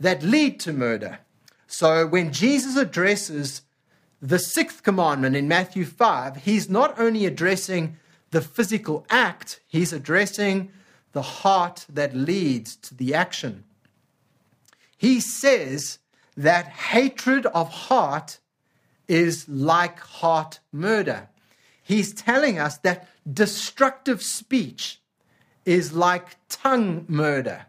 that 0.00 0.22
lead 0.22 0.58
to 0.58 0.72
murder. 0.72 1.18
So 1.72 2.06
when 2.06 2.34
Jesus 2.34 2.76
addresses 2.76 3.62
the 4.20 4.38
sixth 4.38 4.82
commandment 4.82 5.34
in 5.34 5.48
Matthew 5.48 5.86
5, 5.86 6.36
he's 6.36 6.68
not 6.68 6.98
only 7.00 7.24
addressing 7.24 7.96
the 8.30 8.42
physical 8.42 9.06
act, 9.08 9.60
he's 9.66 9.90
addressing 9.90 10.70
the 11.12 11.22
heart 11.22 11.86
that 11.88 12.14
leads 12.14 12.76
to 12.76 12.94
the 12.94 13.14
action. 13.14 13.64
He 14.98 15.18
says 15.18 15.98
that 16.36 16.66
hatred 16.66 17.46
of 17.46 17.70
heart 17.70 18.38
is 19.08 19.48
like 19.48 19.98
heart 19.98 20.60
murder. 20.72 21.30
He's 21.82 22.12
telling 22.12 22.58
us 22.58 22.76
that 22.78 23.08
destructive 23.32 24.22
speech 24.22 25.00
is 25.64 25.94
like 25.94 26.36
tongue 26.50 27.06
murder. 27.08 27.64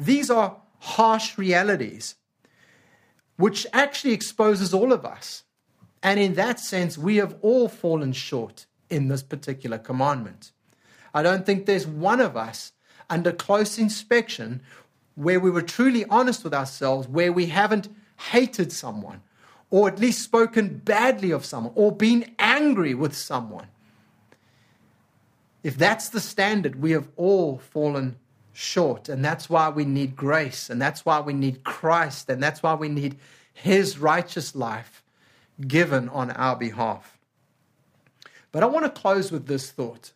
These 0.00 0.30
are 0.30 0.56
harsh 0.78 1.36
realities, 1.36 2.14
which 3.36 3.66
actually 3.72 4.12
exposes 4.12 4.72
all 4.72 4.92
of 4.92 5.04
us. 5.04 5.44
And 6.02 6.20
in 6.20 6.34
that 6.34 6.60
sense, 6.60 6.96
we 6.96 7.16
have 7.16 7.36
all 7.42 7.68
fallen 7.68 8.12
short 8.12 8.66
in 8.88 9.08
this 9.08 9.22
particular 9.22 9.78
commandment. 9.78 10.52
I 11.12 11.22
don't 11.22 11.44
think 11.46 11.66
there's 11.66 11.86
one 11.86 12.20
of 12.20 12.36
us 12.36 12.72
under 13.08 13.32
close 13.32 13.78
inspection 13.78 14.62
where 15.14 15.40
we 15.40 15.50
were 15.50 15.62
truly 15.62 16.04
honest 16.06 16.44
with 16.44 16.54
ourselves, 16.54 17.08
where 17.08 17.32
we 17.32 17.46
haven't 17.46 17.88
hated 18.30 18.70
someone, 18.70 19.22
or 19.70 19.88
at 19.88 19.98
least 19.98 20.22
spoken 20.22 20.78
badly 20.78 21.30
of 21.30 21.44
someone 21.44 21.72
or 21.74 21.90
been 21.90 22.34
angry 22.38 22.94
with 22.94 23.16
someone. 23.16 23.66
If 25.62 25.76
that's 25.76 26.10
the 26.10 26.20
standard, 26.20 26.80
we 26.80 26.92
have 26.92 27.08
all 27.16 27.58
fallen 27.58 28.16
short. 28.56 29.08
And 29.10 29.22
that's 29.22 29.50
why 29.50 29.68
we 29.68 29.84
need 29.84 30.16
grace. 30.16 30.70
And 30.70 30.80
that's 30.80 31.04
why 31.04 31.20
we 31.20 31.34
need 31.34 31.62
Christ. 31.62 32.30
And 32.30 32.42
that's 32.42 32.62
why 32.62 32.74
we 32.74 32.88
need 32.88 33.16
His 33.52 33.98
righteous 33.98 34.54
life 34.54 35.04
given 35.66 36.08
on 36.08 36.30
our 36.30 36.56
behalf. 36.56 37.18
But 38.52 38.62
I 38.62 38.66
want 38.66 38.86
to 38.86 39.00
close 39.00 39.30
with 39.30 39.46
this 39.46 39.70
thought. 39.70 40.12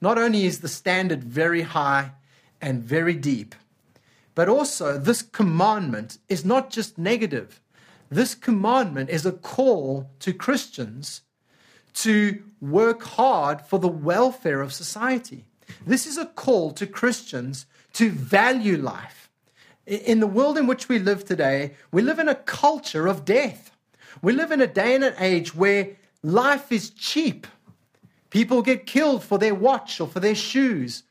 Not 0.00 0.16
only 0.16 0.46
is 0.46 0.60
the 0.60 0.68
standard 0.68 1.24
very 1.24 1.62
high 1.62 2.12
and 2.60 2.82
very 2.82 3.14
deep, 3.14 3.54
but 4.34 4.48
also 4.48 4.96
this 4.96 5.22
commandment 5.22 6.18
is 6.28 6.44
not 6.44 6.70
just 6.70 6.98
negative. 6.98 7.60
This 8.08 8.34
commandment 8.34 9.10
is 9.10 9.26
a 9.26 9.32
call 9.32 10.08
to 10.20 10.32
Christians 10.32 11.22
to 11.94 12.42
work 12.60 13.02
hard 13.02 13.60
for 13.60 13.78
the 13.78 13.88
welfare 13.88 14.60
of 14.60 14.72
society. 14.72 15.44
This 15.86 16.06
is 16.06 16.16
a 16.16 16.26
call 16.26 16.72
to 16.72 16.86
Christians 16.86 17.66
to 17.94 18.10
value 18.10 18.76
life. 18.76 19.30
In 19.86 20.20
the 20.20 20.26
world 20.26 20.56
in 20.56 20.66
which 20.66 20.88
we 20.88 20.98
live 20.98 21.24
today, 21.24 21.74
we 21.90 22.02
live 22.02 22.18
in 22.18 22.28
a 22.28 22.34
culture 22.34 23.06
of 23.06 23.24
death. 23.24 23.70
We 24.22 24.32
live 24.32 24.52
in 24.52 24.60
a 24.60 24.66
day 24.66 24.94
and 24.94 25.04
an 25.04 25.14
age 25.18 25.54
where 25.54 25.96
life 26.22 26.70
is 26.70 26.90
cheap. 26.90 27.46
People 28.30 28.62
get 28.62 28.86
killed 28.86 29.24
for 29.24 29.38
their 29.38 29.54
watch 29.54 30.00
or 30.00 30.06
for 30.06 30.20
their 30.20 30.34
shoes. 30.34 31.02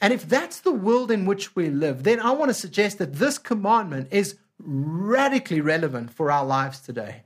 And 0.00 0.12
if 0.12 0.28
that's 0.28 0.60
the 0.60 0.72
world 0.72 1.10
in 1.10 1.24
which 1.24 1.56
we 1.56 1.70
live, 1.70 2.02
then 2.02 2.20
I 2.20 2.32
want 2.32 2.50
to 2.50 2.54
suggest 2.54 2.98
that 2.98 3.14
this 3.14 3.38
commandment 3.38 4.08
is 4.10 4.36
radically 4.58 5.60
relevant 5.60 6.10
for 6.10 6.30
our 6.30 6.44
lives 6.44 6.80
today. 6.80 7.22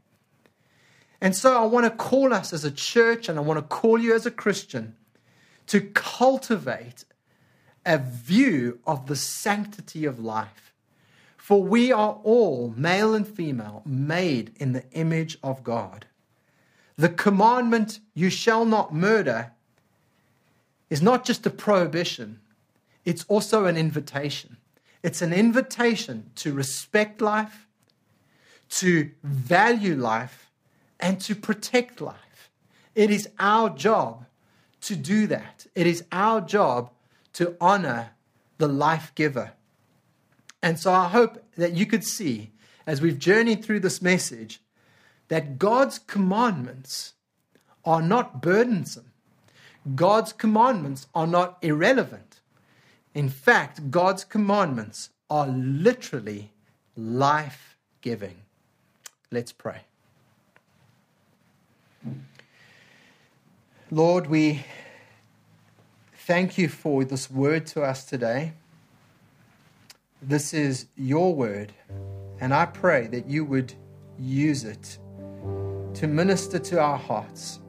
And 1.20 1.35
so 1.35 1.61
I 1.61 1.66
want 1.66 1.85
to 1.85 1.90
call 1.90 2.33
us 2.33 2.53
as 2.53 2.64
a 2.64 2.70
church 2.70 3.29
and 3.29 3.38
I 3.38 3.42
want 3.42 3.59
to 3.59 3.62
call 3.62 3.98
you 3.98 4.14
as 4.14 4.27
a 4.27 4.31
Christian 4.31 4.96
to 5.66 5.81
cultivate 5.81 7.05
a 7.88 7.96
view 7.96 8.79
of 8.87 9.07
the 9.07 9.16
sanctity 9.16 10.05
of 10.05 10.20
life. 10.20 10.74
For 11.38 11.62
we 11.62 11.90
are 11.90 12.20
all, 12.22 12.74
male 12.77 13.14
and 13.14 13.27
female, 13.27 13.83
made 13.87 14.53
in 14.57 14.74
the 14.74 14.85
image 14.92 15.38
of 15.42 15.64
God. 15.64 16.05
The 16.96 17.09
commandment, 17.09 18.01
you 18.12 18.29
shall 18.29 18.66
not 18.66 18.94
murder, 18.94 19.53
is 20.90 21.01
not 21.01 21.24
just 21.24 21.46
a 21.46 21.51
prohibition, 21.51 22.40
it's 23.07 23.24
also 23.27 23.64
an 23.64 23.79
invitation. 23.79 24.59
It's 25.03 25.22
an 25.22 25.33
invitation 25.33 26.31
to 26.37 26.53
respect 26.53 27.22
life, 27.22 27.66
to 28.70 29.11
value 29.22 29.94
life, 29.94 30.51
and 31.01 31.18
to 31.22 31.35
protect 31.35 32.03
life. 32.03 32.51
It 32.94 33.11
is 33.11 33.31
our 33.38 33.70
job 33.70 34.27
to 34.83 34.94
do 34.94 35.27
that. 35.29 35.66
It 35.74 35.87
is 35.87 36.05
our 36.12 36.42
job 36.42 36.90
to 37.38 37.55
honor 37.61 38.11
the 38.59 38.66
life 38.66 39.12
giver. 39.14 39.53
And 40.61 40.77
so 40.77 40.92
I 40.92 41.07
hope 41.07 41.40
that 41.57 41.72
you 41.72 41.87
could 41.87 42.03
see 42.03 42.51
as 42.85 43.01
we've 43.01 43.16
journeyed 43.16 43.64
through 43.64 43.79
this 43.79 44.03
message 44.03 44.61
that 45.29 45.57
God's 45.57 46.01
commandments 46.01 47.12
are 47.85 48.03
not 48.03 48.42
burdensome. 48.42 49.12
God's 49.94 50.33
commandments 50.33 51.07
are 51.14 51.29
not 51.29 51.59
irrelevant. 51.62 52.40
In 53.14 53.29
fact, 53.29 53.88
God's 53.88 54.24
commandments 54.24 55.11
are 55.31 55.46
literally 55.46 56.51
life 56.96 57.77
giving. 58.01 58.38
Let's 59.31 59.53
pray. 59.53 59.83
Lord, 63.92 64.27
we 64.27 64.65
thank 66.29 66.58
you 66.58 66.68
for 66.68 67.04
this 67.04 67.31
word 67.31 67.66
to 67.66 67.83
us 67.83 68.04
today. 68.04 68.52
This 70.20 70.52
is 70.52 70.87
your 70.94 71.35
word, 71.35 71.72
and 72.38 72.52
I 72.52 72.66
pray 72.66 73.06
that 73.06 73.26
you 73.26 73.46
would 73.46 73.72
use 74.18 74.64
it 74.64 74.98
to 75.94 76.06
minister 76.06 76.58
to 76.58 76.81
our 76.81 76.98
hearts. 76.98 77.60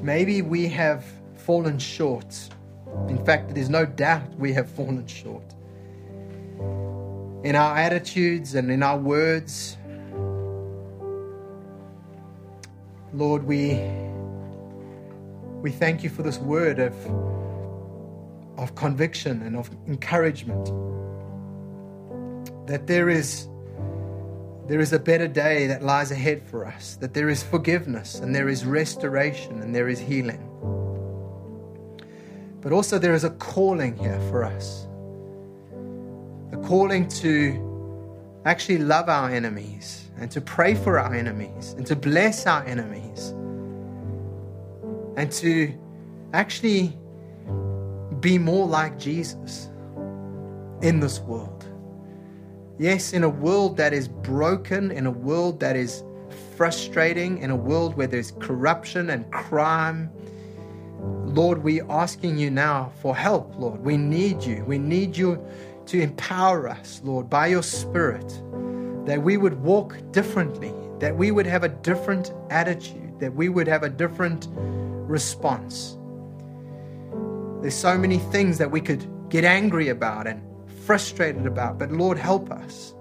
Maybe 0.00 0.40
we 0.40 0.68
have 0.68 1.04
fallen 1.34 1.80
short 1.80 2.48
in 3.08 3.24
fact, 3.24 3.54
there's 3.54 3.70
no 3.70 3.86
doubt 3.86 4.34
we 4.36 4.52
have 4.54 4.68
fallen 4.68 5.06
short. 5.06 5.44
In 7.44 7.54
our 7.54 7.76
attitudes 7.76 8.54
and 8.54 8.70
in 8.70 8.82
our 8.82 8.98
words, 8.98 9.76
Lord, 13.12 13.44
we, 13.44 13.74
we 15.66 15.72
thank 15.72 16.04
you 16.04 16.08
for 16.08 16.22
this 16.22 16.38
word 16.38 16.78
of, 16.78 16.94
of 18.56 18.76
conviction 18.76 19.42
and 19.42 19.56
of 19.56 19.68
encouragement. 19.88 20.64
That 22.68 22.86
there 22.86 23.08
is 23.08 23.48
there 24.68 24.78
is 24.78 24.92
a 24.92 25.00
better 25.00 25.26
day 25.26 25.66
that 25.66 25.82
lies 25.82 26.12
ahead 26.12 26.40
for 26.46 26.64
us, 26.64 26.94
that 26.98 27.14
there 27.14 27.28
is 27.28 27.42
forgiveness 27.42 28.20
and 28.20 28.32
there 28.32 28.48
is 28.48 28.64
restoration 28.64 29.60
and 29.60 29.74
there 29.74 29.88
is 29.88 29.98
healing. 29.98 30.38
But 32.60 32.70
also, 32.72 32.96
there 32.96 33.14
is 33.14 33.24
a 33.24 33.30
calling 33.30 33.96
here 33.96 34.20
for 34.30 34.44
us 34.44 34.86
a 36.52 36.58
calling 36.58 37.08
to 37.08 38.40
actually 38.44 38.78
love 38.78 39.08
our 39.08 39.30
enemies 39.30 40.08
and 40.20 40.30
to 40.30 40.40
pray 40.40 40.76
for 40.76 41.00
our 41.00 41.12
enemies 41.12 41.74
and 41.76 41.84
to 41.88 41.96
bless 41.96 42.46
our 42.46 42.62
enemies 42.66 43.34
and 45.16 45.32
to 45.32 45.72
actually 46.32 46.96
be 48.20 48.38
more 48.38 48.66
like 48.66 48.98
Jesus 48.98 49.70
in 50.82 51.00
this 51.00 51.20
world. 51.20 51.64
Yes, 52.78 53.12
in 53.12 53.24
a 53.24 53.28
world 53.28 53.76
that 53.78 53.92
is 53.94 54.08
broken, 54.08 54.90
in 54.90 55.06
a 55.06 55.10
world 55.10 55.60
that 55.60 55.76
is 55.76 56.02
frustrating, 56.56 57.38
in 57.38 57.50
a 57.50 57.56
world 57.56 57.96
where 57.96 58.06
there's 58.06 58.32
corruption 58.32 59.10
and 59.10 59.30
crime. 59.30 60.10
Lord, 61.24 61.62
we're 61.62 61.86
asking 61.90 62.38
you 62.38 62.50
now 62.50 62.92
for 63.00 63.16
help, 63.16 63.54
Lord. 63.58 63.80
We 63.82 63.96
need 63.96 64.42
you. 64.42 64.64
We 64.66 64.78
need 64.78 65.16
you 65.16 65.42
to 65.86 66.00
empower 66.00 66.68
us, 66.68 67.00
Lord, 67.04 67.30
by 67.30 67.46
your 67.46 67.62
Spirit, 67.62 68.28
that 69.06 69.22
we 69.22 69.36
would 69.36 69.62
walk 69.62 69.96
differently, 70.10 70.74
that 70.98 71.16
we 71.16 71.30
would 71.30 71.46
have 71.46 71.64
a 71.64 71.68
different 71.68 72.34
attitude, 72.50 73.18
that 73.20 73.34
we 73.34 73.48
would 73.48 73.68
have 73.68 73.84
a 73.84 73.88
different 73.88 74.48
response. 75.06 75.96
There's 77.62 77.74
so 77.74 77.96
many 77.98 78.18
things 78.18 78.58
that 78.58 78.70
we 78.70 78.80
could 78.80 79.06
get 79.28 79.44
angry 79.44 79.88
about 79.88 80.26
and 80.26 80.42
frustrated 80.84 81.46
about, 81.46 81.78
but 81.78 81.90
Lord, 81.90 82.18
help 82.18 82.50
us. 82.50 82.94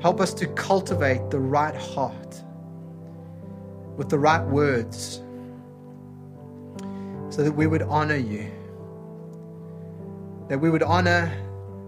Help 0.00 0.20
us 0.20 0.32
to 0.34 0.46
cultivate 0.48 1.30
the 1.30 1.40
right 1.40 1.74
heart 1.74 2.42
with 3.96 4.08
the 4.08 4.18
right 4.18 4.44
words 4.46 5.22
so 7.30 7.42
that 7.42 7.52
we 7.52 7.66
would 7.66 7.82
honor 7.82 8.16
you, 8.16 8.50
that 10.48 10.60
we 10.60 10.70
would 10.70 10.82
honor 10.82 11.32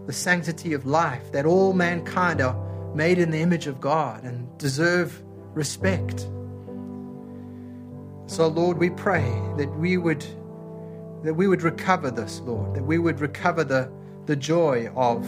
the 0.07 0.13
sanctity 0.13 0.73
of 0.73 0.87
life, 0.87 1.31
that 1.33 1.47
all 1.47 1.73
mankind 1.73 2.41
are 2.41 2.57
made 2.95 3.19
in 3.19 3.31
the 3.31 3.39
image 3.39 3.67
of 3.67 3.81
God 3.81 4.25
and 4.25 4.47
deserve 4.59 5.23
respect. 5.55 6.27
So, 8.31 8.47
Lord, 8.47 8.79
we 8.79 8.91
pray 8.91 9.29
that 9.57 9.69
we 9.77 9.97
would 9.97 10.25
that 11.25 11.35
we 11.35 11.49
would 11.49 11.63
recover 11.63 12.13
this, 12.13 12.39
Lord, 12.39 12.77
that 12.77 12.85
we 12.85 12.97
would 12.97 13.21
recover 13.21 13.65
the, 13.65 13.91
the 14.27 14.37
joy 14.37 14.89
of 14.95 15.27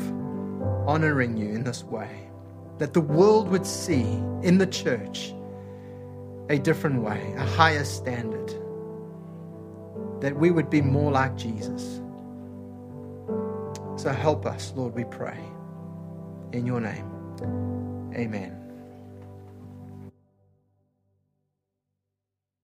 honoring 0.88 1.36
you 1.36 1.48
in 1.48 1.64
this 1.64 1.82
way, 1.82 2.30
that 2.78 2.92
the 2.94 3.00
world 3.00 3.48
would 3.48 3.66
see 3.66 4.02
in 4.42 4.56
the 4.56 4.68
church 4.68 5.34
a 6.48 6.60
different 6.60 7.02
way, 7.02 7.34
a 7.36 7.44
higher 7.44 7.84
standard, 7.84 8.54
that 10.20 10.36
we 10.36 10.52
would 10.52 10.70
be 10.70 10.80
more 10.80 11.10
like 11.10 11.36
Jesus. 11.36 12.00
So 13.96 14.10
help 14.10 14.46
us, 14.46 14.72
Lord, 14.76 14.94
we 14.94 15.04
pray. 15.04 15.40
In 16.52 16.64
your 16.66 16.80
name, 16.80 17.10
amen. 18.14 18.61